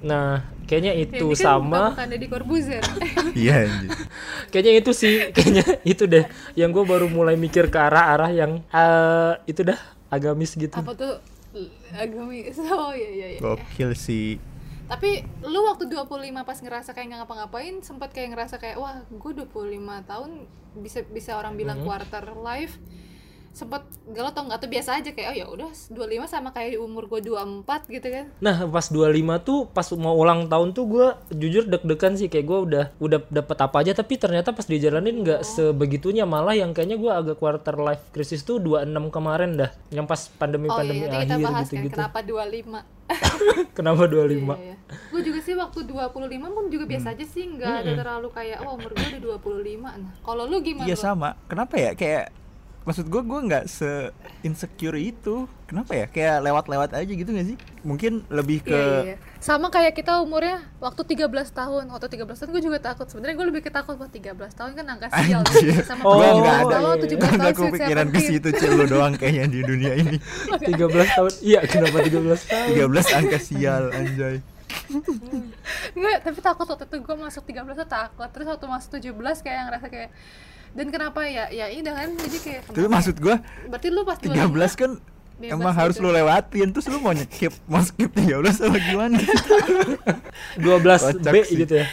nah 0.00 0.30
kayaknya 0.64 0.96
itu 0.96 1.26
Ini 1.26 1.34
kan 1.34 1.44
sama 1.58 1.82
bukan 1.92 2.06
Deddy 2.08 2.26
Corbuzier 2.26 2.80
Iya 3.34 3.54
anjir. 3.66 3.90
kayaknya 4.50 4.72
itu 4.78 4.90
sih 4.92 5.14
kayaknya 5.34 5.64
itu 5.82 6.04
deh 6.04 6.24
yang 6.54 6.70
gue 6.70 6.80
baru 6.82 7.06
mulai 7.06 7.34
mikir 7.34 7.68
ke 7.68 7.76
arah 7.76 8.08
arah 8.10 8.30
yang 8.30 8.62
eh, 8.64 9.32
itu 9.44 9.60
dah 9.62 9.76
agamis 10.08 10.54
gitu 10.54 10.72
apa 10.72 10.94
tuh 10.94 11.18
agamis 11.92 12.56
oh 12.62 12.94
iya 12.94 13.10
iya 13.10 13.26
iya 13.34 13.38
Gokil 13.38 13.92
sih. 13.92 14.38
Tapi 14.90 15.22
lu 15.46 15.62
waktu 15.64 15.86
25 15.86 16.10
pas 16.42 16.58
ngerasa 16.58 16.90
kayak 16.90 17.06
nggak 17.06 17.20
ngapa-ngapain 17.22 17.78
sempat 17.80 18.10
kayak 18.10 18.34
ngerasa 18.34 18.58
kayak 18.58 18.74
wah 18.74 18.98
gue 19.06 19.32
25 19.38 19.46
tahun 20.02 20.30
bisa 20.76 21.06
bisa 21.06 21.38
orang 21.38 21.54
bilang 21.54 21.78
Mhm. 21.78 21.86
quarter 21.86 22.26
life. 22.36 22.74
Sempat 23.50 23.82
galau 24.06 24.30
tau 24.30 24.46
nggak? 24.46 24.62
Tuh 24.62 24.70
biasa 24.70 25.02
aja 25.02 25.10
kayak 25.10 25.28
oh 25.30 25.36
ya 25.36 25.46
udah 25.48 25.70
25 25.90 26.22
sama 26.24 26.50
kayak 26.50 26.78
umur 26.78 27.06
gue 27.06 27.18
24 27.20 27.82
gitu 27.86 28.06
kan? 28.06 28.30
Nah 28.38 28.62
pas 28.66 28.86
25 28.86 29.42
tuh 29.42 29.66
pas 29.66 29.82
mau 29.94 30.14
ulang 30.14 30.46
tahun 30.46 30.70
tuh 30.70 30.86
gue 30.86 31.06
jujur 31.34 31.66
deg-degan 31.66 32.14
sih 32.14 32.30
kayak 32.30 32.46
gue 32.46 32.58
udah 32.70 32.84
udah 32.98 33.18
dapet 33.26 33.58
apa 33.58 33.76
aja. 33.82 33.90
Tapi 33.90 34.14
ternyata 34.16 34.54
pas 34.54 34.62
dijalanin 34.62 35.26
nggak 35.26 35.42
sebegitunya 35.42 36.22
malah 36.26 36.54
yang 36.54 36.70
kayaknya 36.70 36.94
gue 36.94 37.10
agak 37.10 37.36
quarter 37.38 37.74
life 37.74 38.06
crisis 38.10 38.46
tuh 38.46 38.62
26 38.62 38.86
kemarin 39.10 39.58
dah. 39.58 39.70
Yang 39.90 40.06
pas 40.06 40.20
pandemi 40.30 40.70
oh 40.70 40.78
iya 40.78 41.10
nanti 41.10 41.10
kita 41.10 41.34
akhir 41.34 41.42
bahas 41.42 41.66
gitu 41.66 41.74
kan 41.74 41.82
gitu 41.82 41.94
kenapa 41.98 42.18
25 42.22 42.99
kenapa 43.76 44.06
25 44.06 44.30
Iya, 44.30 44.54
iya. 44.56 44.76
Gue 45.10 45.20
juga 45.22 45.38
sih 45.42 45.54
waktu 45.54 45.86
25 45.86 46.54
pun 46.54 46.64
juga 46.70 46.84
biasa 46.86 47.14
aja 47.14 47.24
sih, 47.26 47.46
nggak 47.46 47.72
ada 47.82 47.90
terlalu 47.94 48.28
kayak 48.34 48.58
wah 48.62 48.74
umur 48.74 48.90
gue 48.94 49.06
udah 49.18 49.38
25. 49.38 49.82
Nah, 49.82 50.12
kalau 50.22 50.42
lu 50.50 50.58
gimana? 50.62 50.86
Iya 50.86 50.96
Lu? 50.98 51.02
sama. 51.02 51.28
Kenapa 51.46 51.74
ya 51.78 51.94
kayak 51.94 52.34
maksud 52.80 53.12
gue 53.12 53.20
gue 53.20 53.40
nggak 53.44 53.64
se 53.68 54.08
insecure 54.40 54.96
itu 54.96 55.44
kenapa 55.68 55.92
ya 55.92 56.06
kayak 56.08 56.40
lewat-lewat 56.40 56.96
aja 56.96 57.12
gitu 57.12 57.28
gak 57.28 57.46
sih 57.52 57.56
mungkin 57.84 58.24
lebih 58.32 58.64
ke 58.64 58.72
Iya, 58.72 58.80
iya, 58.80 59.00
iya. 59.04 59.16
Sama 59.40 59.68
kayak 59.68 59.96
kita 59.96 60.20
umurnya 60.20 60.60
waktu 60.84 61.00
13 61.16 61.24
tahun. 61.48 61.88
Waktu 61.88 62.12
13 62.12 62.28
tahun 62.28 62.50
gue 62.52 62.60
juga 62.60 62.76
takut. 62.76 63.08
Sebenarnya 63.08 63.40
gue 63.40 63.46
lebih 63.48 63.62
ketakut 63.64 63.96
waktu 63.96 64.20
13 64.20 64.36
tahun 64.36 64.70
kan 64.76 64.84
angka 64.84 65.08
sial. 65.16 65.40
Anjir. 65.40 65.80
Sama 65.80 66.02
Oh, 66.04 66.20
gue 66.20 66.28
nggak 66.44 66.56
ada 66.60 66.76
iya, 66.76 66.92
17 67.00 67.08
iya. 67.08 67.16
nggak 67.16 67.52
tahun 67.56 67.68
kepikiran 67.72 68.06
ke 68.12 68.20
17. 68.20 68.28
situ 68.28 68.48
cil 68.52 68.72
lu 68.76 68.84
doang 68.84 69.12
kayaknya 69.16 69.44
di 69.48 69.60
dunia 69.64 69.92
ini 69.96 70.16
13 70.60 71.16
tahun. 71.16 71.32
Iya, 71.40 71.60
kenapa 71.64 71.96
13 72.04 72.20
tahun? 72.52 72.68
13 72.76 73.16
angka 73.16 73.38
sial 73.40 73.82
anjay 73.96 74.36
Enggak, 75.96 76.18
tapi 76.22 76.38
takut 76.42 76.66
waktu 76.68 76.84
itu 76.86 76.96
gue 77.00 77.16
masuk 77.16 77.42
13 77.48 77.80
tuh 77.80 77.88
takut. 77.88 78.28
Terus 78.28 78.46
waktu 78.48 78.66
masuk 78.68 78.90
17 79.00 79.44
kayak 79.46 79.60
ngerasa 79.70 79.86
kayak 79.88 80.10
dan 80.70 80.86
kenapa 80.88 81.26
ya? 81.26 81.50
Ya 81.50 81.66
ini 81.68 81.86
kan 81.86 82.10
jadi 82.14 82.38
kayak 82.38 82.60
tapi 82.70 82.86
maksud 82.86 83.16
gue 83.18 83.34
ya? 83.34 83.38
Berarti 83.66 83.88
lu 83.90 84.02
pas 84.06 84.18
13 84.18 84.30
kan 84.78 84.92
Bebas 85.40 85.56
emang 85.56 85.72
harus 85.72 85.96
gitu. 85.96 86.04
lu 86.04 86.12
lewatin 86.12 86.68
terus 86.68 86.84
lu 86.92 87.00
mau 87.00 87.16
skip 87.16 87.48
mau 87.64 87.80
skip 87.80 88.12
13 88.12 88.44
apa 88.60 88.76
gimana 88.76 89.16
12 90.60 90.84
Kocak 90.84 91.32
B 91.32 91.36
sih. 91.48 91.56
gitu 91.64 91.74
ya. 91.80 91.86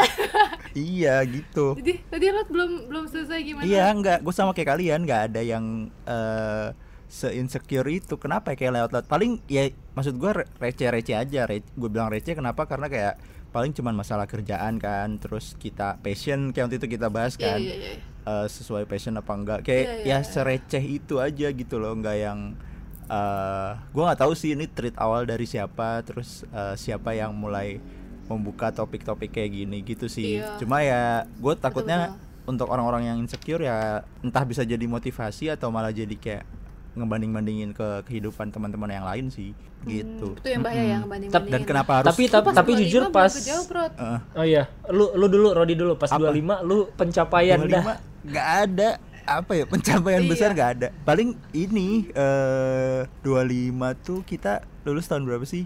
iya 0.96 1.14
gitu 1.28 1.76
Jadi 1.76 2.00
tadi 2.08 2.24
lu 2.32 2.40
belum 2.48 2.70
belum 2.88 3.04
selesai 3.10 3.38
gimana? 3.44 3.68
Iya 3.68 3.84
enggak, 3.92 4.18
gue 4.24 4.32
sama 4.32 4.56
kayak 4.56 4.80
kalian 4.80 5.04
nggak 5.04 5.22
ada 5.28 5.40
yang 5.44 5.92
eh 6.08 6.72
se-insecure 7.10 7.90
itu. 7.90 8.14
Kenapa 8.22 8.54
ya 8.54 8.56
kayak 8.56 8.72
lewat-lewat? 8.78 9.06
Paling 9.10 9.42
ya 9.50 9.66
maksud 9.98 10.14
gue 10.14 10.30
receh-receh 10.62 11.18
aja. 11.18 11.42
gue 11.50 11.88
bilang 11.90 12.06
receh 12.06 12.38
kenapa? 12.38 12.70
Karena 12.70 12.86
kayak 12.86 13.14
paling 13.50 13.74
cuman 13.74 13.94
masalah 13.94 14.26
kerjaan 14.26 14.78
kan. 14.78 15.18
Terus 15.18 15.54
kita 15.54 15.98
passion 16.00 16.50
kayak 16.50 16.70
waktu 16.70 16.76
itu 16.78 16.88
kita 16.96 17.06
bahas 17.10 17.34
Iya, 17.36 17.44
kan. 17.54 17.58
iya, 17.60 17.74
iya. 17.76 17.92
eh, 18.24 18.46
sesuai 18.46 18.86
passion 18.86 19.14
apa 19.14 19.32
enggak. 19.34 19.60
Kayak 19.62 19.84
Iya, 19.84 19.94
iya, 20.00 20.06
ya 20.06 20.18
iya. 20.18 20.26
sereceh 20.26 20.84
itu 20.84 21.18
aja 21.18 21.48
gitu 21.50 21.76
loh, 21.78 21.92
nggak 21.94 22.16
yang 22.16 22.54
eh 23.10 23.70
gue 23.90 24.02
nggak 24.06 24.20
tahu 24.22 24.32
sih 24.38 24.54
ini 24.54 24.70
treat 24.70 24.94
awal 24.94 25.26
dari 25.26 25.42
siapa, 25.44 26.00
terus 26.06 26.46
eh, 26.48 26.74
siapa 26.78 27.10
yang 27.10 27.34
mulai 27.34 27.82
membuka 28.30 28.70
topik-topik 28.70 29.34
kayak 29.34 29.50
gini 29.50 29.82
gitu 29.82 30.06
sih. 30.06 30.38
Iya. 30.38 30.54
Cuma 30.62 30.86
ya 30.86 31.26
gue 31.26 31.54
takutnya 31.58 32.14
betul. 32.14 32.54
untuk 32.54 32.66
orang-orang 32.70 33.10
yang 33.10 33.18
insecure 33.18 33.66
ya 33.66 34.06
entah 34.22 34.46
bisa 34.46 34.62
jadi 34.62 34.86
motivasi 34.86 35.50
atau 35.50 35.74
malah 35.74 35.90
jadi 35.90 36.14
kayak 36.14 36.44
ngebanding-bandingin 36.92 37.70
ke 37.70 38.02
kehidupan 38.04 38.50
teman-teman 38.50 38.90
yang 38.90 39.04
lain 39.04 39.26
sih 39.28 39.54
gitu. 39.82 40.26
Hmm, 40.28 40.36
Itu 40.36 40.48
yang 40.48 40.60
bahaya 40.60 40.82
ya 40.82 40.98
Mm-mm. 40.98 41.08
banding 41.08 41.30
Tap- 41.30 41.46
Dan 41.46 41.62
kenapa 41.62 41.90
harus 41.96 42.08
Tapi 42.10 42.22
tapi, 42.26 42.48
tapi 42.52 42.70
jujur 42.76 43.02
pas 43.08 43.32
Eh, 43.32 44.18
Oh 44.34 44.44
iya, 44.44 44.68
lu 44.88 45.14
lu 45.14 45.26
dulu 45.26 45.48
Rodi 45.52 45.72
dulu 45.72 45.96
pas 45.96 46.10
Apa? 46.10 46.28
25 46.28 46.60
lu 46.62 46.90
pencapaian 46.92 47.58
25 47.58 47.70
dah. 47.70 47.84
nggak 48.20 48.48
ada 48.60 48.90
apa 49.22 49.52
ya 49.54 49.64
pencapaian 49.64 50.20
Iya. 50.20 50.28
besar 50.28 50.50
nggak 50.50 50.70
ada. 50.74 50.88
Paling 51.00 51.32
ini 51.52 52.10
eh 52.10 53.06
25 53.22 53.70
tuh 53.96 54.20
kita 54.20 54.60
lulus 54.82 55.06
tahun 55.06 55.24
berapa 55.24 55.44
sih? 55.44 55.64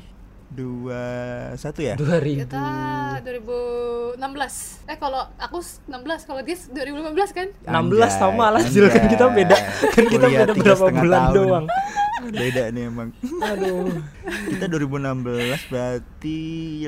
21 0.52 1.56
ya? 1.80 1.94
2000. 1.96 2.44
Kita 2.44 2.64
2016. 3.24 4.90
Eh 4.90 4.96
kalau 5.00 5.22
aku 5.40 5.58
16, 5.60 6.28
kalau 6.28 6.40
dia 6.44 6.56
2015 6.58 7.32
kan? 7.32 7.48
16 7.64 8.20
sama 8.20 8.52
lah 8.52 8.62
Zil 8.66 8.86
kan 8.92 9.08
kita 9.08 9.32
beda 9.32 9.56
kan 9.94 10.04
kita 10.04 10.26
Kuliah 10.28 10.44
beda 10.44 10.52
berapa 10.54 10.86
bulan 10.92 11.20
tahun. 11.30 11.34
doang. 11.34 11.66
Beda 12.24 12.62
nih 12.72 12.84
emang. 12.88 13.08
Aduh. 13.40 14.00
kita 14.52 14.64
2016 14.68 15.72
berarti 15.72 16.38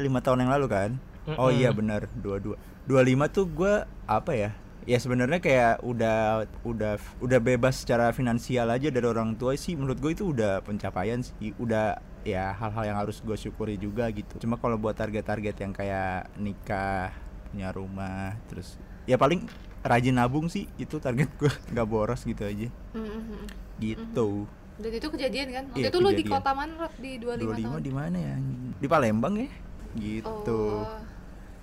lima 0.01 0.21
tahun 0.25 0.45
yang 0.47 0.53
lalu 0.57 0.67
kan 0.69 0.91
oh 1.35 1.51
iya 1.51 1.75
benar 1.75 2.07
22 2.23 2.55
25 2.87 3.35
tuh 3.35 3.45
gua 3.51 3.75
apa 4.07 4.33
ya 4.39 4.51
ya 4.87 4.99
sebenarnya 5.03 5.43
kayak 5.43 5.83
udah 5.83 6.47
udah 6.63 6.95
udah 7.19 7.39
bebas 7.43 7.83
secara 7.83 8.15
finansial 8.15 8.71
aja 8.71 8.87
dari 8.87 9.03
orang 9.03 9.35
tua 9.35 9.59
sih 9.59 9.75
menurut 9.75 9.99
gue 9.99 10.15
itu 10.15 10.31
udah 10.31 10.63
pencapaian 10.63 11.19
sih 11.27 11.51
udah 11.59 11.99
ya 12.27 12.51
hal-hal 12.53 12.85
yang 12.85 12.99
harus 12.99 13.23
gue 13.23 13.37
syukuri 13.37 13.79
juga 13.79 14.11
gitu 14.11 14.35
cuma 14.37 14.59
kalau 14.59 14.75
buat 14.75 14.93
target-target 14.93 15.55
yang 15.57 15.71
kayak 15.71 16.27
nikah 16.35 17.15
punya 17.47 17.71
rumah 17.71 18.35
terus 18.47 18.75
ya 19.07 19.15
paling 19.15 19.47
rajin 19.81 20.11
nabung 20.13 20.51
sih 20.51 20.67
itu 20.75 20.99
target 20.99 21.31
gue 21.33 21.47
nggak 21.71 21.87
boros 21.87 22.21
gitu 22.21 22.43
aja 22.43 22.67
Mm-hmm. 22.93 23.43
gitu 23.79 24.51
Dan 24.77 24.93
itu 24.93 25.09
kejadian 25.09 25.49
kan? 25.51 25.65
Waktu 25.71 25.79
Iya, 25.79 25.89
itu 25.89 25.99
lu 25.99 26.11
di 26.11 26.25
kota 26.27 26.53
mana 26.53 26.73
Rod? 26.77 26.93
di 26.99 27.13
25, 27.17 27.33
25 27.39 27.65
tahun? 27.65 27.81
di 27.81 27.93
mana 27.95 28.17
ya 28.19 28.35
di 28.77 28.87
Palembang 28.87 29.35
ya 29.37 29.49
gitu 29.95 30.53
Oh. 30.53 31.01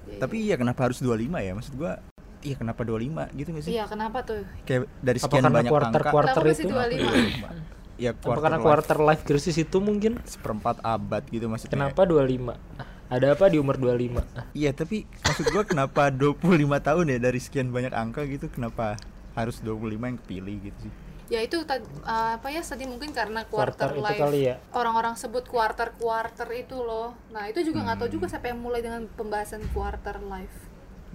Iya, 0.03 0.17
Tapi 0.19 0.35
iya 0.41 0.55
kenapa 0.55 0.79
harus 0.83 0.97
25 0.97 1.39
ya? 1.39 1.53
Maksud 1.53 1.73
gua 1.73 2.01
iya 2.39 2.55
kenapa 2.55 2.81
25 2.81 3.31
gitu 3.33 3.49
gak 3.49 3.63
sih? 3.63 3.71
Iya, 3.71 3.83
kenapa 3.85 4.19
tuh? 4.21 4.43
Kayak 4.63 4.81
dari 4.99 5.15
sekian 5.17 5.41
karena 5.41 5.53
banyak 5.53 5.71
quarter 5.71 6.01
angka. 6.01 6.11
quarter 6.11 6.33
Kenapa 6.33 6.49
masih 6.49 6.65
itu? 6.65 6.73
25? 6.73 7.72
Ya 7.95 8.09
Apa 8.09 8.21
quarter, 8.23 8.41
karena 8.41 8.57
life, 8.57 8.65
quarter 8.65 8.97
life 8.99 9.23
crisis 9.23 9.55
itu 9.55 9.77
mungkin? 9.77 10.17
seperempat 10.23 10.81
abad 10.81 11.21
gitu 11.27 11.45
maksudnya. 11.45 11.77
Kenapa 11.77 12.03
25? 12.03 12.57
Ada 13.05 13.37
apa 13.37 13.45
di 13.45 13.57
umur 13.57 13.77
25? 13.77 14.25
Iya, 14.51 14.73
tapi 14.73 15.05
maksud 15.21 15.45
gua 15.49 15.63
kenapa 15.63 16.09
25 16.13 16.41
tahun 16.79 17.05
ya 17.07 17.17
dari 17.21 17.37
sekian 17.37 17.69
banyak 17.69 17.93
angka 17.93 18.25
gitu 18.25 18.49
kenapa 18.49 18.97
harus 19.33 19.61
25 19.61 19.77
yang 20.03 20.17
kepilih 20.19 20.55
gitu 20.63 20.79
sih? 20.81 20.93
Ya 21.29 21.39
itu 21.39 21.61
tad- 21.63 21.87
apa 22.03 22.49
ya 22.49 22.59
tadi 22.59 22.83
mungkin 22.83 23.09
karena 23.09 23.45
Quarter 23.45 23.93
quarter, 23.93 24.01
life. 24.01 24.19
kali 24.19 24.39
ya. 24.43 24.55
Orang-orang 24.71 25.13
sebut 25.13 25.45
quarter 25.45 25.93
quarter 25.93 26.45
itu 26.51 26.75
loh. 26.75 27.13
Nah, 27.29 27.45
itu 27.45 27.61
juga 27.61 27.81
nggak 27.83 27.97
tahu 27.97 28.07
Hmm. 28.07 28.15
juga 28.17 28.25
siapa 28.27 28.49
yang 28.49 28.59
mulai 28.59 28.81
dengan 28.81 29.05
pembahasan 29.07 29.61
quarter 29.69 30.17
life. 30.19 30.53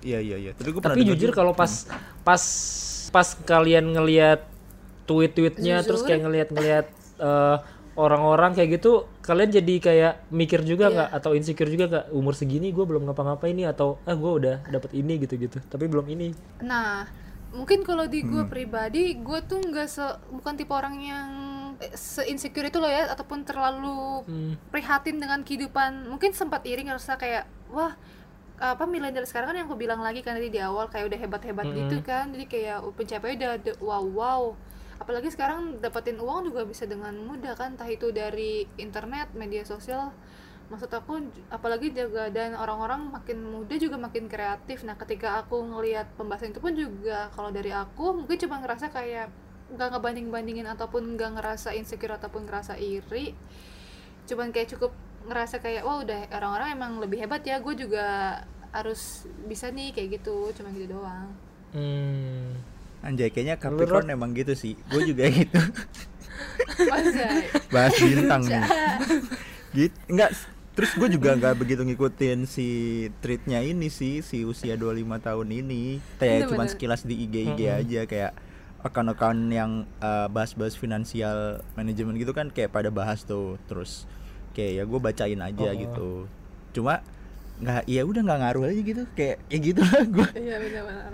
Iya 0.00 0.18
iya 0.18 0.36
iya. 0.38 0.50
Tapi 0.54 0.70
gua 0.70 0.80
pernah 0.80 0.96
Tapi 0.96 1.10
jujur 1.10 1.30
kalau 1.30 1.52
pas 1.52 1.90
pas 2.22 2.42
pas 3.08 3.28
kalian 3.42 3.90
ngelihat 3.90 4.46
tweet-tweetnya 5.08 5.80
terus 5.80 6.04
kayak 6.04 6.20
ngelihat-ngelihat 6.22 6.86
eh, 7.18 7.56
orang-orang 7.98 8.54
kayak 8.54 8.78
gitu, 8.78 9.10
kalian 9.20 9.50
jadi 9.50 9.74
kayak 9.82 10.12
mikir 10.30 10.62
juga 10.62 10.86
Iya. 10.86 10.94
nggak 10.94 11.08
atau 11.18 11.30
insecure 11.34 11.66
juga 11.66 11.84
nggak 11.88 12.04
umur 12.14 12.30
segini 12.30 12.70
gue 12.70 12.86
belum 12.86 13.02
ngapa-ngapain 13.02 13.50
nih 13.50 13.66
atau 13.66 13.98
ah 14.06 14.14
gue 14.14 14.32
udah 14.38 14.56
dapet 14.70 14.94
ini 14.94 15.18
gitu-gitu, 15.18 15.58
tapi 15.66 15.90
belum 15.90 16.06
ini. 16.06 16.30
Nah, 16.62 17.10
mungkin 17.50 17.82
kalau 17.82 18.06
di 18.06 18.22
gue 18.22 18.38
Hmm. 18.38 18.46
pribadi, 18.46 19.18
gue 19.18 19.38
tuh 19.42 19.58
nggak 19.58 19.88
se 19.90 20.04
bukan 20.30 20.54
tipe 20.54 20.70
orang 20.70 20.94
yang 21.02 21.28
eh, 21.78 21.90
se 21.90 22.22
insecure 22.22 22.66
itu 22.66 22.78
loh 22.78 22.86
ya, 22.86 23.10
ataupun 23.10 23.42
terlalu 23.42 24.22
Hmm. 24.22 24.54
prihatin 24.70 25.18
dengan 25.18 25.42
kehidupan. 25.42 26.06
Mungkin 26.06 26.30
sempat 26.30 26.62
iri 26.70 26.86
ngerasa 26.86 27.18
kayak 27.18 27.50
wah 27.74 27.98
apa 28.58 28.86
milenial 28.86 29.22
sekarang 29.22 29.50
kan 29.50 29.56
yang 29.56 29.66
aku 29.66 29.78
bilang 29.78 30.02
lagi 30.02 30.18
kan 30.18 30.34
tadi 30.34 30.50
di 30.50 30.58
awal 30.58 30.86
kayak 30.86 31.06
udah 31.06 31.18
hebat-hebat 31.18 31.62
Mm-mm. 31.62 31.78
gitu 31.78 31.96
kan 32.02 32.26
jadi 32.34 32.44
kayak 32.46 32.76
uh, 32.82 32.90
pencapaian 32.90 33.38
udah 33.38 33.54
wow 33.78 34.02
wow 34.02 34.42
apalagi 34.98 35.30
sekarang 35.30 35.78
dapetin 35.78 36.18
uang 36.18 36.50
juga 36.50 36.66
bisa 36.66 36.84
dengan 36.84 37.14
mudah 37.14 37.54
kan 37.54 37.78
entah 37.78 37.86
itu 37.86 38.10
dari 38.10 38.66
internet 38.76 39.30
media 39.34 39.62
sosial. 39.62 40.10
Maksud 40.68 40.92
aku 40.92 41.24
apalagi 41.48 41.96
juga 41.96 42.28
dan 42.28 42.52
orang-orang 42.52 43.08
makin 43.08 43.40
muda 43.40 43.78
juga 43.80 43.96
makin 43.96 44.28
kreatif. 44.28 44.84
Nah 44.84 45.00
ketika 45.00 45.40
aku 45.40 45.64
ngelihat 45.64 46.12
pembahasan 46.20 46.52
itu 46.52 46.60
pun 46.60 46.76
juga 46.76 47.32
kalau 47.32 47.48
dari 47.48 47.72
aku 47.72 48.12
mungkin 48.12 48.36
cuma 48.36 48.60
ngerasa 48.60 48.92
kayak 48.92 49.32
nggak 49.72 49.88
ngebanding 49.96 50.28
bandingin 50.28 50.68
ataupun 50.68 51.16
nggak 51.16 51.40
ngerasa 51.40 51.72
insecure 51.72 52.12
ataupun 52.12 52.44
ngerasa 52.44 52.76
iri. 52.76 53.32
Cuman 54.28 54.52
kayak 54.52 54.76
cukup 54.76 54.92
ngerasa 55.24 55.64
kayak 55.64 55.88
wah 55.88 56.04
udah 56.04 56.28
orang-orang 56.36 56.68
emang 56.76 56.92
lebih 57.00 57.24
hebat 57.24 57.40
ya 57.48 57.64
gue 57.64 57.72
juga 57.72 58.36
harus 58.68 59.24
bisa 59.48 59.72
nih 59.72 59.96
kayak 59.96 60.20
gitu. 60.20 60.52
Cuma 60.52 60.68
gitu 60.76 61.00
doang. 61.00 61.32
Hmm. 61.72 62.77
Anjay 63.00 63.28
kayaknya 63.28 63.56
Capricorn 63.56 64.08
emang 64.08 64.32
gitu 64.32 64.52
sih. 64.52 64.74
Gue 64.88 65.04
juga 65.04 65.30
gitu. 65.32 65.58
Bahas 67.68 67.94
bintang 67.96 68.42
nih. 68.42 68.64
gitu 69.68 69.92
enggak 70.08 70.32
terus 70.72 70.94
gue 70.94 71.08
juga 71.10 71.34
nggak 71.34 71.58
begitu 71.58 71.82
ngikutin 71.82 72.46
si 72.46 72.66
treatnya 73.18 73.58
ini 73.60 73.90
sih 73.90 74.22
si 74.22 74.46
usia 74.46 74.78
25 74.78 75.04
tahun 75.20 75.48
ini 75.50 75.98
kayak 76.16 76.48
cuman 76.48 76.66
sekilas 76.66 77.02
di 77.02 77.18
IG 77.18 77.34
IG 77.48 77.60
Mm-mm. 77.60 77.80
aja 77.82 78.00
kayak 78.06 78.32
akan-akan 78.78 79.50
yang 79.50 79.72
uh, 79.98 80.24
bahas-bahas 80.28 80.72
finansial 80.72 81.60
manajemen 81.74 82.14
gitu 82.14 82.30
kan 82.30 82.48
kayak 82.48 82.70
pada 82.70 82.88
bahas 82.88 83.26
tuh 83.26 83.58
terus 83.66 84.06
kayak 84.54 84.72
ya 84.72 84.84
gue 84.86 85.00
bacain 85.02 85.40
aja 85.42 85.66
Oh. 85.66 85.74
gitu 85.74 86.10
cuma 86.72 87.02
nggak 87.58 87.82
ya 87.84 88.02
udah 88.06 88.22
nggak 88.22 88.38
ngaruh 88.40 88.64
aja 88.70 88.80
gitu 88.80 89.02
kayak 89.12 89.36
ya 89.44 89.58
gitu 89.58 89.80
lah 89.82 90.02
gue 90.06 90.28
iya 90.38 90.56
benar-benar 90.56 91.12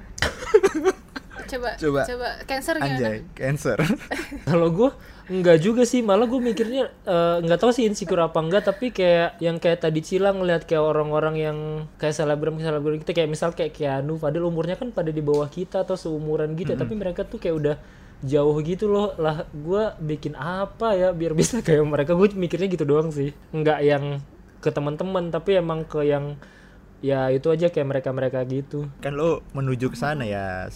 coba 1.46 1.70
Coba. 1.76 2.00
coba. 2.08 2.28
Cancer 2.48 2.74
gimana? 2.78 2.94
Anjay 2.94 3.16
cancer. 3.36 3.78
Kalau 4.48 4.68
gue 4.72 4.90
enggak 5.24 5.58
juga 5.64 5.82
sih, 5.88 6.04
malah 6.04 6.28
gue 6.28 6.36
mikirnya 6.36 6.92
eh, 7.04 7.36
nggak 7.40 7.58
tahu 7.60 7.72
sih 7.72 7.88
insecure 7.88 8.20
apa 8.20 8.38
enggak, 8.40 8.68
tapi 8.68 8.92
kayak 8.92 9.40
yang 9.40 9.56
kayak 9.56 9.84
tadi 9.84 10.04
Cila 10.04 10.36
ngeliat 10.36 10.68
kayak 10.68 10.84
orang-orang 10.84 11.34
yang 11.40 11.58
kayak 11.96 12.12
selebgram 12.12 12.60
selebgram 12.60 13.00
kita 13.00 13.12
kayak 13.16 13.30
misal 13.32 13.56
kayak 13.56 13.72
Keanu, 13.72 14.20
padahal 14.20 14.52
umurnya 14.52 14.76
kan 14.76 14.92
pada 14.92 15.08
di 15.08 15.24
bawah 15.24 15.48
kita 15.48 15.84
atau 15.84 15.96
seumuran 15.96 16.52
gitu, 16.56 16.76
ya, 16.76 16.78
tapi 16.78 16.92
mereka 16.92 17.24
tuh 17.24 17.40
kayak 17.40 17.56
udah 17.56 17.76
jauh 18.24 18.56
gitu 18.64 18.88
loh. 18.88 19.16
Lah 19.16 19.48
gue 19.48 19.82
bikin 20.00 20.36
apa 20.36 20.96
ya 20.96 21.12
biar 21.16 21.32
bisa 21.32 21.60
kayak 21.66 21.84
mereka? 21.84 22.12
Gue 22.16 22.32
mikirnya 22.32 22.68
gitu 22.68 22.84
doang 22.84 23.08
sih. 23.12 23.32
Nggak 23.52 23.78
yang 23.84 24.04
ke 24.64 24.72
teman-teman 24.72 25.28
tapi 25.28 25.60
emang 25.60 25.84
ke 25.84 26.08
yang 26.08 26.40
ya 27.04 27.28
itu 27.28 27.52
aja 27.52 27.68
kayak 27.68 27.84
mereka 27.84 28.16
mereka 28.16 28.40
gitu 28.48 28.88
kan 29.04 29.12
lo 29.12 29.44
menuju 29.52 29.92
ke 29.92 29.98
sana 30.00 30.24
ya 30.24 30.72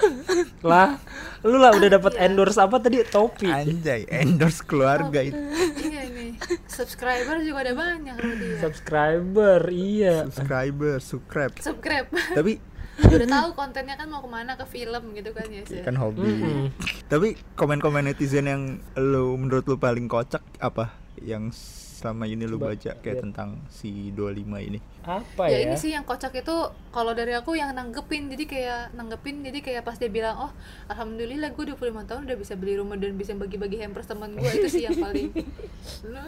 lah 0.70 1.00
lu 1.40 1.56
lah 1.56 1.72
udah 1.72 1.96
dapat 1.96 2.20
endorse 2.20 2.60
apa 2.60 2.76
tadi 2.84 3.00
topi 3.08 3.48
Anjay, 3.48 4.04
endorse 4.12 4.60
keluarga 4.60 5.24
itu. 5.24 5.40
iya 5.80 6.04
nih 6.12 6.36
subscriber 6.68 7.40
juga 7.40 7.64
ada 7.64 7.72
banyak 7.72 8.12
loh 8.12 8.34
dia 8.36 8.56
subscriber 8.60 9.60
iya 9.72 10.28
Subscriber, 10.28 11.00
subscribe. 11.00 11.52
subscribe 11.56 12.06
Tapi 12.36 12.60
udah 13.16 13.28
tahu 13.32 13.48
kontennya 13.56 13.96
kan 13.96 14.12
mau 14.12 14.20
ke 14.20 14.28
mana 14.28 14.60
ke 14.60 14.68
film 14.68 15.16
gitu 15.16 15.32
kan 15.32 15.48
ya 15.48 15.64
sih 15.64 15.80
kan 15.80 15.96
hobi. 15.96 16.20
Mm-mm. 16.20 16.68
Tapi 17.08 17.32
komen-komen 17.56 18.04
netizen 18.04 18.44
yang 18.44 18.62
lu 19.00 19.32
menurut 19.40 19.64
lu 19.64 19.80
paling 19.80 20.04
kocak 20.04 20.44
apa? 20.60 20.92
Yang 21.16 21.56
selama 22.00 22.24
ini 22.24 22.42
lu 22.42 22.56
baca 22.56 22.72
kayak 22.94 23.04
lihat. 23.04 23.20
tentang 23.22 23.60
si 23.68 24.08
25 24.10 24.40
ini. 24.62 24.80
apa 25.00 25.44
ya, 25.46 25.52
ya, 25.54 25.58
ini 25.62 25.76
sih 25.76 25.90
yang 25.90 26.02
kocak 26.02 26.32
itu 26.34 26.56
kalau 26.88 27.12
dari 27.12 27.32
aku 27.32 27.52
yang 27.52 27.70
nanggepin 27.70 28.28
jadi 28.28 28.44
kayak 28.46 28.80
nanggepin 28.92 29.40
jadi 29.42 29.58
kayak 29.58 29.82
pas 29.82 29.94
dia 29.94 30.08
bilang 30.08 30.36
oh 30.38 30.52
alhamdulillah 30.86 31.48
gue 31.50 31.64
25 31.70 31.76
tahun 32.06 32.20
udah 32.24 32.36
bisa 32.36 32.52
beli 32.54 32.74
rumah 32.74 32.96
dan 32.96 33.12
bisa 33.14 33.32
bagi-bagi 33.32 33.76
hampers 33.78 34.04
teman 34.06 34.32
gue 34.32 34.48
itu 34.50 34.68
sih 34.70 34.82
yang 34.82 34.96
paling 34.96 35.28
lu 36.06 36.20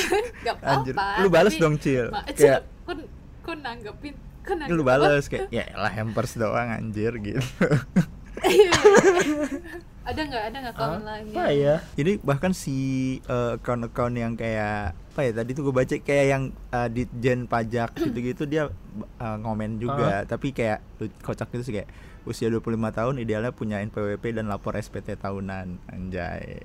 gak 0.44 0.56
Anjir, 0.60 0.94
apa-apa 0.94 1.20
lu 1.20 1.28
balas 1.28 1.52
tapi- 1.52 1.62
dong, 1.62 1.74
Cil. 1.76 2.06
Kayak- 2.32 2.66
kun 2.82 2.98
kun 3.40 3.58
nanggepin 3.60 4.14
kun 4.40 4.56
Lu 4.56 4.58
nanggepin 4.58 4.82
balas 4.84 5.24
kayak 5.26 5.46
ya 5.56 5.64
lah 5.74 5.90
hampers 5.90 6.34
doang 6.34 6.68
anjir 6.68 7.14
gitu. 7.16 7.42
ada 10.00 10.20
nggak 10.22 10.42
ada 10.44 10.56
nggak 10.60 10.76
komen 10.76 11.02
lainnya 11.04 11.34
apa 11.36 11.44
ya 11.52 11.74
Ini 11.94 12.12
bahkan 12.20 12.50
si 12.52 12.76
eh, 13.20 13.52
account-account 13.54 14.14
yang 14.16 14.32
kayak 14.34 14.96
apa 15.20 15.28
ya 15.28 15.36
tadi 15.36 15.52
tuh 15.52 15.68
gue 15.68 15.74
baca 15.76 15.92
kayak 16.00 16.26
yang 16.32 16.42
eh, 16.72 16.88
ditjen 16.88 17.44
pajak 17.44 17.92
gitu-gitu 18.08 18.48
dia 18.48 18.72
eh, 19.20 19.36
ngomen 19.36 19.76
juga. 19.76 20.24
Tapi 20.24 20.56
kayak 20.56 20.80
kocak 21.20 21.52
gitu 21.52 21.62
sih 21.68 21.74
kayak 21.76 21.92
usia 22.24 22.48
25 22.48 22.64
tahun 22.88 23.14
idealnya 23.20 23.52
punya 23.52 23.84
NPWP 23.84 24.32
dan 24.32 24.48
lapor 24.48 24.80
SPT 24.80 25.20
tahunan 25.20 25.76
anjay. 25.92 26.64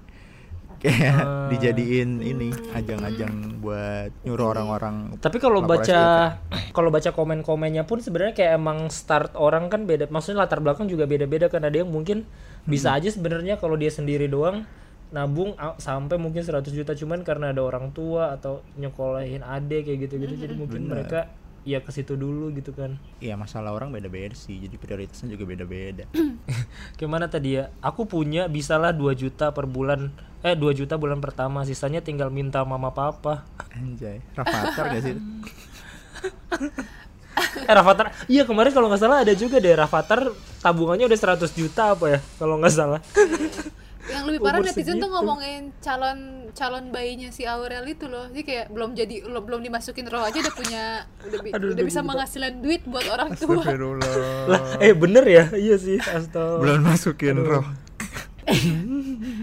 Kayak 0.79 1.19
Ah. 1.19 1.47
dijadiin 1.51 2.19
ini 2.23 2.51
ajang-ajang 2.75 3.63
buat 3.63 4.11
nyuruh 4.27 4.51
orang-orang 4.51 5.15
tapi 5.23 5.39
kalau 5.39 5.63
baca 5.63 6.35
kalau 6.77 6.91
baca 6.91 7.15
komen-komennya 7.15 7.87
pun 7.87 8.03
sebenarnya 8.03 8.35
kayak 8.35 8.59
emang 8.59 8.91
start 8.91 9.39
orang 9.39 9.71
kan 9.71 9.87
beda 9.87 10.11
maksudnya 10.11 10.43
latar 10.43 10.63
belakang 10.63 10.87
juga 10.87 11.03
beda-beda 11.03 11.51
kan. 11.51 11.63
Ada 11.67 11.83
yang 11.83 11.91
mungkin 11.91 12.23
bisa 12.63 12.95
aja 12.95 13.11
sebenarnya 13.11 13.59
kalau 13.59 13.75
dia 13.75 13.91
sendiri 13.91 14.31
doang 14.31 14.63
nabung 15.13 15.53
sampai 15.77 16.17
mungkin 16.17 16.41
100 16.41 16.65
juta 16.73 16.97
cuman 16.97 17.21
karena 17.21 17.53
ada 17.53 17.61
orang 17.61 17.93
tua 17.93 18.33
atau 18.33 18.65
nyekolahin 18.79 19.45
adik 19.45 19.89
kayak 19.89 19.99
gitu-gitu. 20.09 20.35
Jadi 20.37 20.53
mungkin 20.57 20.87
Benar. 20.87 20.93
mereka 20.93 21.19
ya 21.65 21.81
ke 21.81 21.89
situ 21.89 22.13
dulu 22.13 22.53
gitu 22.53 22.73
kan. 22.77 22.97
Ya 23.17 23.33
masalah 23.33 23.73
orang 23.73 23.89
beda-beda 23.89 24.37
sih. 24.37 24.61
Jadi 24.61 24.77
prioritasnya 24.77 25.33
juga 25.33 25.49
beda-beda. 25.49 26.05
Gimana 26.99 27.25
tadi 27.25 27.57
ya? 27.57 27.73
Aku 27.81 28.05
punya 28.05 28.45
bisalah 28.45 28.93
2 28.93 29.13
juta 29.17 29.49
per 29.51 29.65
bulan 29.65 30.13
eh 30.45 30.53
2 30.53 30.61
juta 30.77 30.95
bulan 30.95 31.21
pertama. 31.21 31.65
Sisanya 31.65 32.05
tinggal 32.05 32.29
minta 32.29 32.61
mama 32.61 32.93
papa. 32.93 33.45
Anjay. 33.73 34.21
Rafathar 34.37 34.85
gak 34.93 35.03
sih? 35.03 35.15
Eh 37.67 37.73
Rafathar 37.75 38.15
iya 38.31 38.47
kemarin 38.47 38.71
kalau 38.71 38.87
nggak 38.87 39.01
salah 39.01 39.27
ada 39.27 39.35
juga 39.35 39.59
deh. 39.59 39.75
Rafathar 39.75 40.31
tabungannya 40.63 41.05
udah 41.05 41.19
100 41.35 41.51
juta 41.51 41.93
apa 41.93 42.05
ya 42.17 42.19
kalau 42.41 42.57
nggak 42.57 42.73
salah 42.73 42.97
yang 44.05 44.23
lebih 44.23 44.39
parah 44.39 44.59
netizen 44.59 44.75
tuh 44.95 45.01
segitu. 45.01 45.07
ngomongin 45.09 45.61
calon 45.79 46.19
calon 46.51 46.85
bayinya 46.89 47.29
si 47.29 47.43
Aurel 47.43 47.83
itu 47.85 48.05
loh. 48.05 48.29
Jadi 48.29 48.43
kayak 48.43 48.65
belum 48.69 48.93
jadi 48.93 49.25
lo- 49.25 49.41
belum 49.41 49.61
dimasukin 49.61 50.05
roh 50.05 50.21
aja 50.21 50.37
udah 50.37 50.53
punya 50.53 50.83
udah, 51.21 51.39
Aduh, 51.51 51.67
udah 51.71 51.75
aduh, 51.75 51.83
bisa 51.83 51.99
gitu. 51.99 52.07
menghasilkan 52.07 52.53
duit 52.59 52.81
buat 52.85 53.05
orang 53.05 53.29
tua. 53.33 53.59
Astagfirullah. 53.59 54.13
Lah 54.47 54.61
eh 54.77 54.93
bener 54.93 55.25
ya? 55.25 55.43
Iya 55.51 55.75
sih 55.75 55.97
astaga 55.97 56.61
belum 56.61 56.81
masukin 56.81 57.37
roh. 57.37 57.65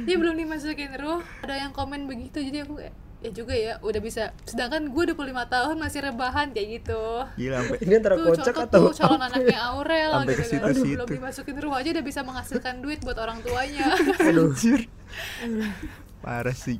Dia 0.02 0.16
belum 0.22 0.34
dimasukin 0.36 0.94
roh. 0.94 1.20
Ada 1.42 1.54
yang 1.58 1.72
komen 1.72 2.06
begitu 2.06 2.38
jadi 2.38 2.62
aku 2.62 2.78
kayak 2.78 2.94
ya 3.22 3.30
juga 3.30 3.54
ya 3.54 3.78
udah 3.78 4.00
bisa 4.00 4.22
sedangkan 4.42 4.90
gue 4.90 5.04
25 5.08 5.22
tahun 5.46 5.76
masih 5.78 6.00
rebahan 6.02 6.50
kayak 6.50 6.68
gitu 6.76 7.02
gila 7.38 7.56
sampai 7.62 7.78
ini 7.80 7.94
antara 7.94 8.14
tuh 8.14 8.26
kocak 8.28 8.44
contoh 8.52 8.66
atau 8.66 8.82
tuh 8.82 8.94
calon 8.98 9.22
anaknya 9.22 9.58
Aurel 9.64 10.10
Sampai 10.12 10.34
ke 10.34 10.42
gitu 10.42 10.54
kan 10.58 10.68
situ-situ. 10.68 10.92
belum 10.92 11.08
dimasukin 11.08 11.56
roh 11.56 11.72
aja 11.72 11.88
udah 11.90 12.04
bisa 12.04 12.20
menghasilkan 12.20 12.74
duit 12.78 12.98
buat 13.00 13.14
orang 13.16 13.38
tuanya 13.40 13.94
Anjir. 14.26 14.90
Parah 16.18 16.52
sih. 16.52 16.78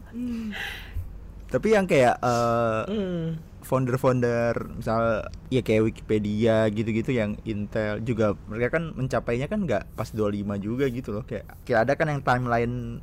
Tapi 1.46 1.68
yang 1.68 1.84
kayak 1.84 2.18
eh, 2.18 2.82
Hmm. 2.88 3.38
founder-founder 3.62 4.74
misal 4.74 5.22
ya 5.46 5.60
kayak 5.60 5.86
Wikipedia 5.86 6.66
gitu-gitu 6.68 7.10
yang 7.10 7.38
Intel 7.42 8.02
juga 8.02 8.34
mereka 8.44 8.76
kan 8.76 8.90
mencapainya 8.92 9.46
kan 9.46 9.62
nggak 9.62 9.94
pas 9.94 10.08
25 10.08 10.26
juga 10.58 10.84
gitu 10.86 11.12
loh 11.12 11.22
kayak 11.22 11.46
kayak 11.62 11.80
ada 11.80 11.92
kan 11.94 12.10
yang 12.10 12.20
timeline 12.20 12.98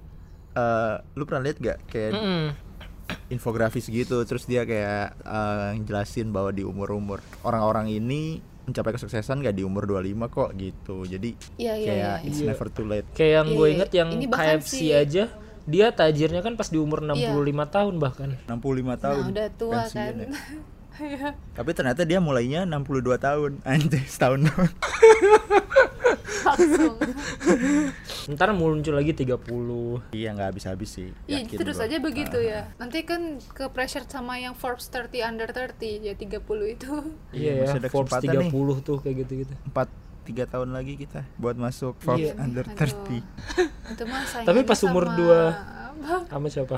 eh 0.52 0.96
lu 1.14 1.24
pernah 1.24 1.42
lihat 1.42 1.58
gak 1.58 1.78
kayak 1.88 2.12
Mm-mm. 2.12 2.46
Infografis 3.28 3.86
gitu 3.86 4.22
terus 4.24 4.44
dia 4.44 4.64
kayak 4.64 5.18
eh, 5.20 5.72
jelasin 5.82 6.30
bahwa 6.30 6.50
di 6.50 6.62
umur-umur 6.62 7.20
orang-orang 7.42 7.90
ini 7.92 8.40
mencapai 8.64 8.94
kesuksesan 8.94 9.42
gak 9.42 9.54
di 9.54 9.62
umur 9.62 9.84
25 9.84 10.06
kok 10.30 10.50
gitu 10.54 11.02
jadi 11.04 11.30
Iya, 11.56 11.74
iya, 11.74 11.86
kayak 11.86 12.16
iya, 12.16 12.28
it's 12.28 12.38
iya. 12.38 12.48
never 12.48 12.68
too 12.70 12.86
late 12.86 13.08
kayak 13.12 13.34
yang 13.36 13.48
Iya, 13.48 13.56
gue 13.56 13.66
iya. 13.66 13.74
inget 13.74 13.92
yang 13.92 14.10
KFC 14.30 14.70
si- 14.72 14.94
aja 14.94 15.24
dia 15.66 15.88
tajirnya 15.90 16.42
kan 16.42 16.54
pas 16.54 16.66
di 16.66 16.78
umur 16.78 17.02
65 17.02 17.18
Iya. 17.20 17.66
tahun 17.68 17.94
bahkan 17.98 18.30
65 18.46 18.98
tahun 18.98 19.22
nah 19.22 19.32
udah 19.32 19.48
tua 19.54 19.74
pensiun 19.84 19.94
kan 19.94 20.16
ya. 20.18 20.30
Tapi 21.56 21.72
ternyata 21.72 22.04
dia 22.04 22.20
mulainya 22.20 22.68
62 22.68 23.16
tahun. 23.18 23.64
Anjir, 23.64 24.04
setahun 24.04 24.44
doang. 24.44 24.68
langsung 26.52 26.96
ntar 28.32 28.50
muncul 28.52 28.94
lagi 28.94 29.12
30 29.12 29.42
Iya, 30.12 30.30
nggak 30.32 30.48
habis-habis 30.50 30.90
sih. 30.92 31.10
Iya 31.26 31.46
terus 31.48 31.76
gua. 31.76 31.86
aja 31.86 31.98
begitu 32.00 32.38
Ah. 32.38 32.46
ya 32.46 32.62
Nanti 32.76 33.02
kan 33.02 33.22
ke 33.48 33.68
pressure 33.68 34.06
sama 34.06 34.38
yang 34.38 34.54
Forbes 34.54 34.88
30 34.88 35.10
under 35.24 35.48
30 35.48 36.02
Ya 36.02 36.14
30 36.14 36.40
itu 36.68 36.92
Iya, 37.32 37.52
masih 37.60 37.70
ya 37.70 37.80
ada 37.80 37.90
Forbes 37.90 38.12
kesempatan 38.12 38.34
nih. 38.40 38.52
30 38.52 38.80
tuh 38.82 38.98
kayak 39.00 39.16
gitu-gitu 39.20 39.54
Empat 39.64 39.88
tiga 40.22 40.46
tahun 40.46 40.70
lagi 40.70 40.94
kita 40.96 41.26
buat 41.36 41.56
masuk 41.56 41.98
Forbes 41.98 42.30
Iya. 42.30 42.38
under 42.38 42.62
Aduh. 42.64 42.78
30. 42.78 43.26
Itu 43.90 44.04
mah 44.06 44.22
Tapi 44.44 44.60
pas 44.62 44.80
umur 44.84 45.04
sama- 45.04 45.16
dua- 45.16 45.58
apa? 46.00 46.32
sama 46.32 46.48
siapa? 46.48 46.78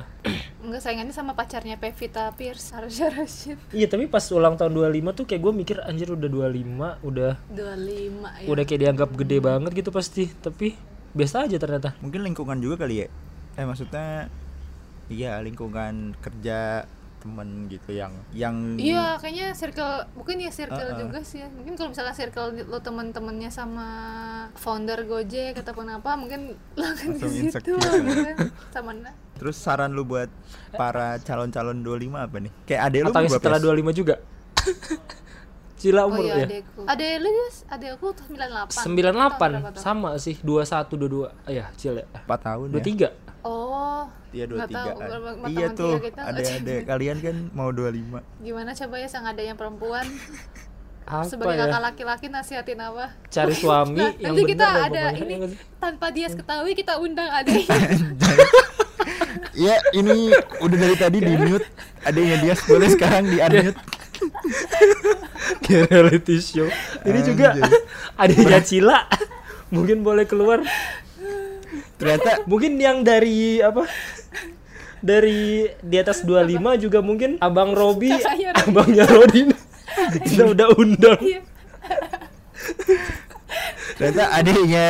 Enggak 0.61 0.81
saingannya 0.85 1.13
sama 1.13 1.33
pacarnya 1.33 1.77
Pevita 1.77 2.29
Pierce 2.37 2.73
Arsya 2.73 3.09
Rashid. 3.13 3.57
Iya 3.73 3.89
tapi 3.89 4.05
pas 4.05 4.25
ulang 4.33 4.57
tahun 4.57 4.73
25 4.73 5.17
tuh 5.17 5.25
kayak 5.25 5.41
gue 5.41 5.53
mikir 5.53 5.77
anjir 5.81 6.09
udah 6.13 6.29
25 6.29 7.07
udah 7.07 7.31
25 7.49 8.45
ya. 8.45 8.47
udah 8.49 8.63
kayak 8.65 8.81
dianggap 8.85 9.09
gede 9.17 9.37
banget 9.41 9.71
gitu 9.73 9.89
pasti. 9.89 10.29
Tapi 10.29 10.77
biasa 11.17 11.49
aja 11.49 11.57
ternyata. 11.57 11.97
Mungkin 12.01 12.21
lingkungan 12.25 12.57
juga 12.61 12.85
kali 12.85 13.05
ya. 13.05 13.07
Eh 13.57 13.65
maksudnya 13.65 14.29
iya 15.09 15.41
lingkungan 15.41 16.15
kerja 16.21 16.85
temen 17.21 17.69
gitu 17.69 17.93
yang 17.93 18.09
yang 18.33 18.75
Iya 18.81 19.21
kayaknya 19.21 19.53
circle 19.53 20.09
Mungkin 20.17 20.41
ya 20.41 20.49
circle 20.49 20.89
Uh-uh. 20.89 20.99
juga 21.05 21.19
sih 21.21 21.45
ya 21.45 21.47
Mungkin 21.53 21.77
kalau 21.77 21.93
misalnya 21.93 22.17
circle 22.17 22.57
lo 22.65 22.81
temen-temennya 22.81 23.53
sama 23.53 23.87
founder 24.57 25.05
Gojek 25.05 25.61
ataupun 25.61 25.85
apa 25.93 26.17
Mungkin 26.17 26.57
lo 26.57 26.83
akan 26.83 27.07
ke 27.15 27.25
Langsung 27.29 27.31
situ 27.31 27.73
gitu 28.09 28.19
kan. 28.25 28.37
Sama 28.73 28.91
Terus 29.37 29.55
saran 29.57 29.93
lu 29.93 30.05
buat 30.05 30.29
para 30.77 31.17
calon-calon 31.21 31.81
25 31.81 32.13
apa 32.13 32.37
nih? 32.41 32.51
Kayak 32.69 32.81
adek 32.89 32.99
lu 33.01 33.09
atau 33.09 33.29
setelah 33.29 33.57
ya? 33.57 33.73
25 33.73 33.99
juga 34.01 34.15
Cila 35.81 36.05
Oh 36.05 36.13
umur 36.13 36.23
iya 36.23 36.35
ya? 36.35 36.45
adekku. 36.45 36.81
Adek 36.85 37.11
lu 37.17 37.29
Yus 37.33 37.55
Adek 37.65 37.89
aku 37.97 38.13
tuh 38.13 38.25
98 38.29 38.85
98 38.85 39.73
sama 39.75 40.13
sih 40.15 40.37
21 40.37 40.93
22 40.93 41.49
ya 41.49 41.65
Cil 41.73 41.97
ya. 41.97 42.05
4 42.05 42.29
tahun 42.37 42.67
ya. 42.69 43.09
23 43.09 43.41
Oh 43.41 44.05
Iya 44.29 44.45
nggak 44.45 44.69
23 44.69 44.77
tahu, 44.77 44.87
Iya 45.49 45.67
tuh. 45.73 45.93
nggak 45.97 46.23
Adek-adek 46.23 46.79
kalian 46.91 47.17
kan 47.19 47.35
mau 47.51 47.69
25. 47.69 48.21
Gimana 48.39 48.71
coba 48.71 48.95
ya 48.95 49.07
sang 49.07 49.25
ada 49.25 49.41
yang 49.41 49.57
perempuan? 49.57 50.05
Apa 51.01 51.25
Sebagai 51.25 51.57
ya? 51.57 51.65
kakak 51.65 51.81
laki-laki 51.81 52.27
nasihatin 52.29 52.77
apa? 52.79 53.09
Cari 53.27 53.51
suami 53.51 53.97
Nah, 53.97 54.13
yang 54.15 54.31
nanti 54.31 54.41
kita 54.45 54.63
bener 54.63 54.85
ada 54.85 55.03
ini 55.11 55.33
Iya 55.33 55.47
sih? 55.49 55.59
tanpa 55.75 56.07
dia 56.07 56.27
ketahui 56.29 56.71
kita 56.71 56.93
undang 56.95 57.27
adeknya 57.27 57.73
Iya, 59.53 59.75
ini 59.91 60.31
udah 60.57 60.77
dari 60.77 60.95
tadi 60.95 61.17
di 61.19 61.33
mute. 61.35 61.67
Adanya 62.01 62.35
dia 62.39 62.53
boleh 62.63 62.87
sekarang 62.87 63.23
di 63.25 63.37
unmute. 63.37 63.79
kayak 65.63 65.89
reality 65.89 66.37
show 66.37 66.67
ini 67.03 67.19
juga 67.21 67.55
Anjay. 67.55 67.81
adanya 68.21 68.59
Cila 68.61 68.99
mungkin 69.69 70.01
boleh 70.01 70.25
keluar 70.25 70.61
Ternyata 71.95 72.43
mungkin 72.43 72.81
yang 72.81 73.05
dari 73.05 73.61
apa 73.61 73.85
dari 74.99 75.69
di 75.79 75.95
atas 75.95 76.25
25 76.25 76.49
juga 76.79 76.99
mungkin 76.99 77.37
abang 77.37 77.71
Robi 77.71 78.09
Kakaknya 78.11 78.51
Robi. 78.57 78.61
abangnya 78.65 79.05
Rodin 79.05 79.47
kita 80.25 80.43
udah 80.49 80.67
undang 80.73 81.19
Iya. 81.21 81.41
ternyata 83.97 84.23
adiknya 84.31 84.85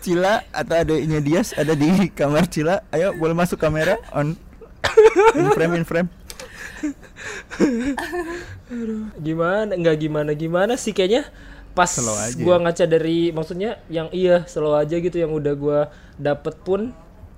Cila 0.00 0.44
atau 0.50 0.74
adiknya 0.76 1.20
Dias 1.20 1.54
ada 1.54 1.72
di 1.72 1.88
kamar 2.10 2.44
Cila. 2.44 2.82
Ayo 2.90 3.14
boleh 3.14 3.32
masuk 3.32 3.56
kamera 3.56 3.96
on 4.10 4.34
in 5.32 5.46
frame 5.52 5.74
in 5.76 5.84
frame. 5.84 6.08
gimana? 9.26 9.72
Nggak 9.76 9.96
gimana 10.00 10.30
gimana 10.34 10.72
sih 10.76 10.92
kayaknya? 10.94 11.28
Pas 11.70 11.86
Slow 11.86 12.18
aja. 12.18 12.34
gua 12.42 12.58
ngaca 12.58 12.84
dari 12.84 13.30
maksudnya 13.30 13.78
yang 13.86 14.10
iya 14.10 14.42
slow 14.50 14.74
aja 14.74 14.98
gitu 14.98 15.22
yang 15.22 15.30
udah 15.30 15.54
gua 15.54 15.78
dapet 16.18 16.58
pun 16.66 16.90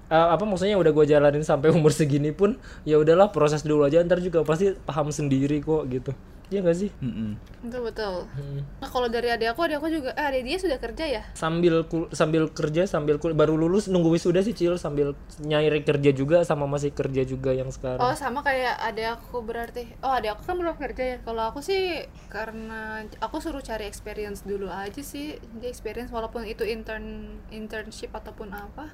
eh, 0.09 0.29
apa 0.33 0.41
maksudnya 0.49 0.81
udah 0.81 0.93
gua 0.93 1.05
jalanin 1.05 1.45
sampai 1.45 1.69
umur 1.77 1.93
segini 1.93 2.33
pun 2.33 2.57
ya 2.89 2.97
udahlah 2.97 3.29
proses 3.29 3.61
dulu 3.61 3.85
aja. 3.85 4.01
Ntar 4.01 4.25
juga 4.25 4.41
pasti 4.43 4.73
paham 4.89 5.13
sendiri 5.13 5.61
kok 5.61 5.85
gitu 5.93 6.13
Iya 6.53 6.61
gak 6.61 6.77
sih? 6.77 6.91
Mm-mm. 7.01 7.33
betul 7.65 7.81
betul. 7.89 8.15
Hmm. 8.37 8.61
nah 8.77 8.89
kalau 8.91 9.09
dari 9.09 9.33
adik 9.33 9.57
aku 9.57 9.65
adik 9.65 9.81
aku 9.81 9.89
juga 9.89 10.13
eh 10.13 10.27
adik 10.29 10.43
dia 10.45 10.59
sudah 10.61 10.77
kerja 10.77 11.05
ya? 11.09 11.23
Sambil 11.33 11.89
kul- 11.89 12.13
sambil 12.13 12.53
kerja 12.53 12.85
sambil 12.85 13.17
kul- 13.17 13.33
baru 13.33 13.57
lulus 13.57 13.89
nunggu 13.89 14.13
wisuda 14.13 14.45
sih 14.45 14.53
cil. 14.53 14.77
Sambil 14.77 15.17
nyari 15.41 15.81
kerja 15.81 16.13
juga 16.13 16.45
sama 16.45 16.69
masih 16.69 16.93
kerja 16.93 17.25
juga 17.25 17.57
yang 17.57 17.73
sekarang. 17.73 18.05
Oh 18.05 18.13
sama 18.13 18.45
kayak 18.45 18.77
ada 18.77 19.17
aku 19.17 19.41
berarti. 19.41 19.89
Oh 20.05 20.13
ada 20.13 20.37
aku 20.37 20.45
kan 20.45 20.61
belum 20.61 20.77
kerja 20.77 21.03
ya? 21.03 21.17
Kalau 21.25 21.43
aku 21.49 21.65
sih 21.65 22.05
karena 22.29 23.01
aku 23.17 23.41
suruh 23.41 23.65
cari 23.65 23.89
experience 23.89 24.45
dulu 24.45 24.69
aja 24.69 25.01
sih. 25.01 25.41
Jadi 25.57 25.67
experience 25.67 26.13
walaupun 26.13 26.45
itu 26.45 26.69
intern 26.69 27.33
internship 27.49 28.13
ataupun 28.13 28.53
apa 28.53 28.93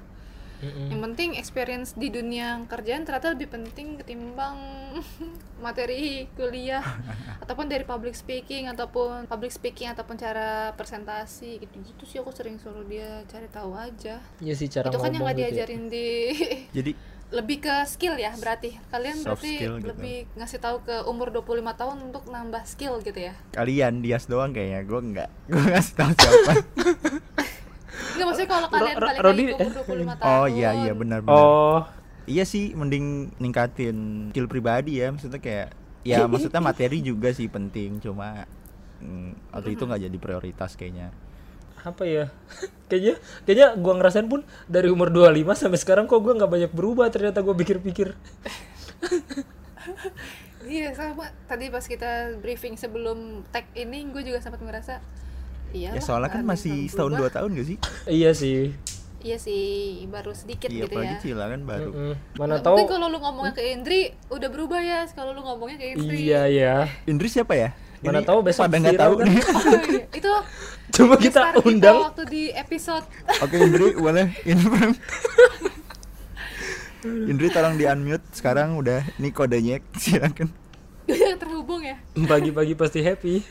Mm-mm. 0.59 0.87
Yang 0.89 1.01
penting 1.01 1.29
experience 1.35 1.89
di 1.93 2.07
dunia 2.07 2.59
kerjaan 2.65 3.03
ternyata 3.03 3.31
lebih 3.31 3.47
penting 3.47 3.95
ketimbang 3.95 4.59
materi 5.65 6.27
kuliah 6.33 6.83
Ataupun 7.43 7.65
dari 7.65 7.81
public 7.81 8.13
speaking 8.13 8.67
ataupun 8.67 9.25
public 9.25 9.49
speaking 9.49 9.87
ataupun 9.87 10.15
cara 10.15 10.69
presentasi 10.73 11.57
gitu-gitu 11.57 12.03
sih 12.03 12.17
aku 12.17 12.29
sering 12.29 12.55
suruh 12.55 12.83
dia 12.83 13.23
cari 13.25 13.47
tahu 13.47 13.71
aja 13.73 14.19
Iya 14.37 14.53
sih 14.53 14.67
cara 14.67 14.87
Itu 14.87 14.97
kan 14.97 15.09
yang 15.09 15.23
nggak 15.23 15.33
gitu 15.33 15.41
ya. 15.41 15.49
diajarin 15.49 15.83
di 15.87 16.07
Jadi 16.77 16.91
lebih 17.29 17.61
ke 17.61 17.85
skill 17.85 18.17
ya 18.17 18.33
berarti 18.33 18.73
kalian 18.89 19.13
Soft 19.15 19.37
berarti 19.37 19.51
skill 19.53 19.73
gitu. 19.77 19.87
lebih 19.93 20.25
ngasih 20.33 20.57
tahu 20.57 20.81
ke 20.81 21.05
umur 21.05 21.29
25 21.29 21.61
tahun 21.77 21.97
untuk 22.03 22.25
nambah 22.25 22.65
skill 22.65 22.97
gitu 22.99 23.21
ya 23.21 23.37
kalian 23.53 24.01
Dias 24.01 24.25
doang 24.25 24.49
kayaknya, 24.49 24.81
gue 24.81 24.97
enggak. 24.99 25.29
Gue 25.45 25.61
ngasih 25.61 25.93
tahu 25.93 26.09
siapa. 26.09 26.53
Enggak 28.15 28.27
maksudnya 28.27 28.49
kalau 28.49 28.67
kalian 28.71 28.95
balik 28.97 29.19
Rodi, 29.21 29.43
lagi 29.43 29.45
ke 29.45 29.55
umur 29.55 29.97
25 30.07 30.19
tahun 30.19 30.29
oh 30.29 30.47
iya 30.47 30.69
iya 30.73 30.93
benar 30.93 31.19
benar. 31.23 31.39
Oh, 31.39 31.79
Iya 32.29 32.45
sih, 32.45 32.77
mending 32.77 33.33
ningkatin 33.41 34.29
skill 34.29 34.45
pribadi 34.45 35.01
ya. 35.01 35.09
Maksudnya 35.09 35.41
kayak, 35.41 35.73
ya 36.05 36.25
maksudnya 36.31 36.61
materi 36.61 37.01
juga 37.01 37.33
sih 37.33 37.49
penting. 37.49 37.97
Cuma 37.97 38.45
mm, 39.01 39.49
waktu 39.49 39.73
itu 39.73 39.83
nggak 39.89 40.01
jadi 40.05 40.17
prioritas 40.21 40.77
kayaknya. 40.77 41.09
apa 41.79 42.03
ya? 42.03 42.27
kayaknya 42.91 43.15
kayaknya 43.47 43.67
gua 43.79 43.93
ngerasain 43.97 44.27
pun 44.27 44.43
dari 44.67 44.91
umur 44.91 45.15
25 45.15 45.47
sampai 45.55 45.79
sekarang 45.79 46.05
kok 46.11 46.19
gua 46.19 46.35
nggak 46.35 46.51
banyak 46.51 46.71
berubah 46.75 47.07
ternyata 47.09 47.39
gua 47.39 47.55
pikir-pikir. 47.55 48.13
iya 50.69 50.93
sama 50.93 51.33
tadi 51.49 51.73
pas 51.73 51.81
kita 51.81 52.37
briefing 52.43 52.77
sebelum 52.77 53.41
tag 53.49 53.65
ini 53.73 54.05
gue 54.13 54.21
juga 54.21 54.37
sempat 54.37 54.61
ngerasa 54.61 55.01
iya 55.71 55.89
Ya 55.91 56.01
soalnya 56.01 56.29
kan 56.29 56.43
masih 56.43 56.85
setahun 56.85 57.13
dua 57.13 57.29
tahun 57.29 57.49
gak 57.53 57.67
sih? 57.67 57.77
iya 58.07 58.31
sih. 58.31 58.73
iya 59.19 59.35
sih 59.35 59.61
baru 60.07 60.31
sedikit 60.31 60.67
Iya, 60.67 60.87
gitu 60.87 60.95
apalagi 60.95 61.11
ya 61.11 61.19
Cila 61.21 61.45
kan 61.47 61.61
baru. 61.61 61.89
Mm-mm. 61.91 62.13
Mana 62.33 62.47
Nah, 62.49 62.59
tahu 62.61 62.75
mungkin 62.77 62.89
kalau 62.89 63.07
lu 63.07 63.19
ngomongnya 63.19 63.51
ke 63.51 63.63
Indri 63.67 64.01
udah 64.27 64.49
berubah 64.49 64.79
ya 64.79 64.99
kalau 65.11 65.31
lu 65.31 65.41
ngomongnya 65.41 65.77
ke 65.77 65.85
Indri 65.91 66.17
Iya 66.23 66.41
ya. 66.47 66.73
Indri 67.03 67.27
siapa 67.27 67.53
ya? 67.53 67.69
Mana 67.99 68.23
tahu 68.23 68.39
besok 68.41 68.63
pada 68.65 68.79
nggak 68.79 68.95
viral 68.95 69.03
tahu 69.03 69.13
kan? 69.17 69.27
Oh, 69.59 69.75
iya. 69.91 70.03
itu 70.09 70.31
Coba 70.89 71.15
kita 71.15 71.41
undang. 71.61 71.97
waktu 72.01 72.23
di 72.25 72.43
episode 72.49 73.03
Oke 73.37 73.55
Indri 73.55 73.91
boleh 73.93 74.27
inform. 74.43 74.95
Indri 77.01 77.47
tolong 77.49 77.75
di 77.75 77.85
unmute 77.85 78.23
sekarang 78.31 78.75
udah 78.75 79.03
ini 79.15 79.29
kodenya 79.29 79.79
silakan. 79.93 80.51
terhubung 81.41 81.81
ya 81.81 81.95
Pagi-pagi 82.13 82.73
pasti 82.73 82.99
happy. 82.99 83.43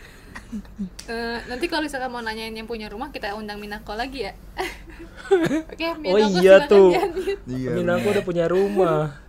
Eh, 1.09 1.39
nanti 1.49 1.65
kalau 1.69 1.85
misalkan 1.85 2.09
mau 2.09 2.25
nanyain 2.25 2.53
yang 2.53 2.65
punya 2.65 2.89
rumah 2.89 3.13
kita 3.13 3.37
undang 3.37 3.61
Minako 3.61 3.93
lagi 3.97 4.29
ya. 4.29 4.33
Oke, 5.73 5.87
Minako 6.01 6.17
Oh 6.17 6.21
iya 6.41 6.55
tuh. 6.65 6.91
Iya. 7.45 7.77
Amin 7.77 7.89
aku 7.89 8.07
udah 8.13 8.25
punya 8.25 8.45
rumah. 8.49 9.21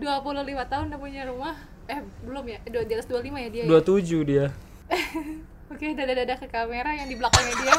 25 0.00 0.70
tahun 0.70 0.84
udah 0.92 1.00
punya 1.00 1.22
rumah. 1.28 1.54
Eh, 1.90 2.00
belum 2.24 2.44
ya? 2.46 2.58
Dua- 2.70 2.86
di 2.86 2.92
atas 2.96 3.08
25 3.10 3.36
ya 3.36 3.48
dia. 3.52 3.62
ya? 3.66 3.68
27 3.68 4.28
dia. 4.28 4.46
Oke, 5.72 5.86
dadah-dadah 5.94 6.36
ke 6.40 6.48
kamera 6.50 6.90
yang 6.98 7.06
di 7.06 7.16
belakangnya 7.18 7.54
dia. 7.54 7.72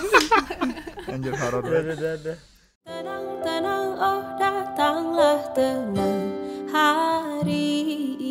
Anjir 1.13 1.33
horor. 1.35 1.61
Dadah 1.63 1.97
dadah. 1.97 2.37
Tenang, 2.81 3.25
tenang, 3.45 3.87
oh 3.93 4.21
datanglah 4.41 5.37
tenang 5.53 6.19
Hai 6.73 8.30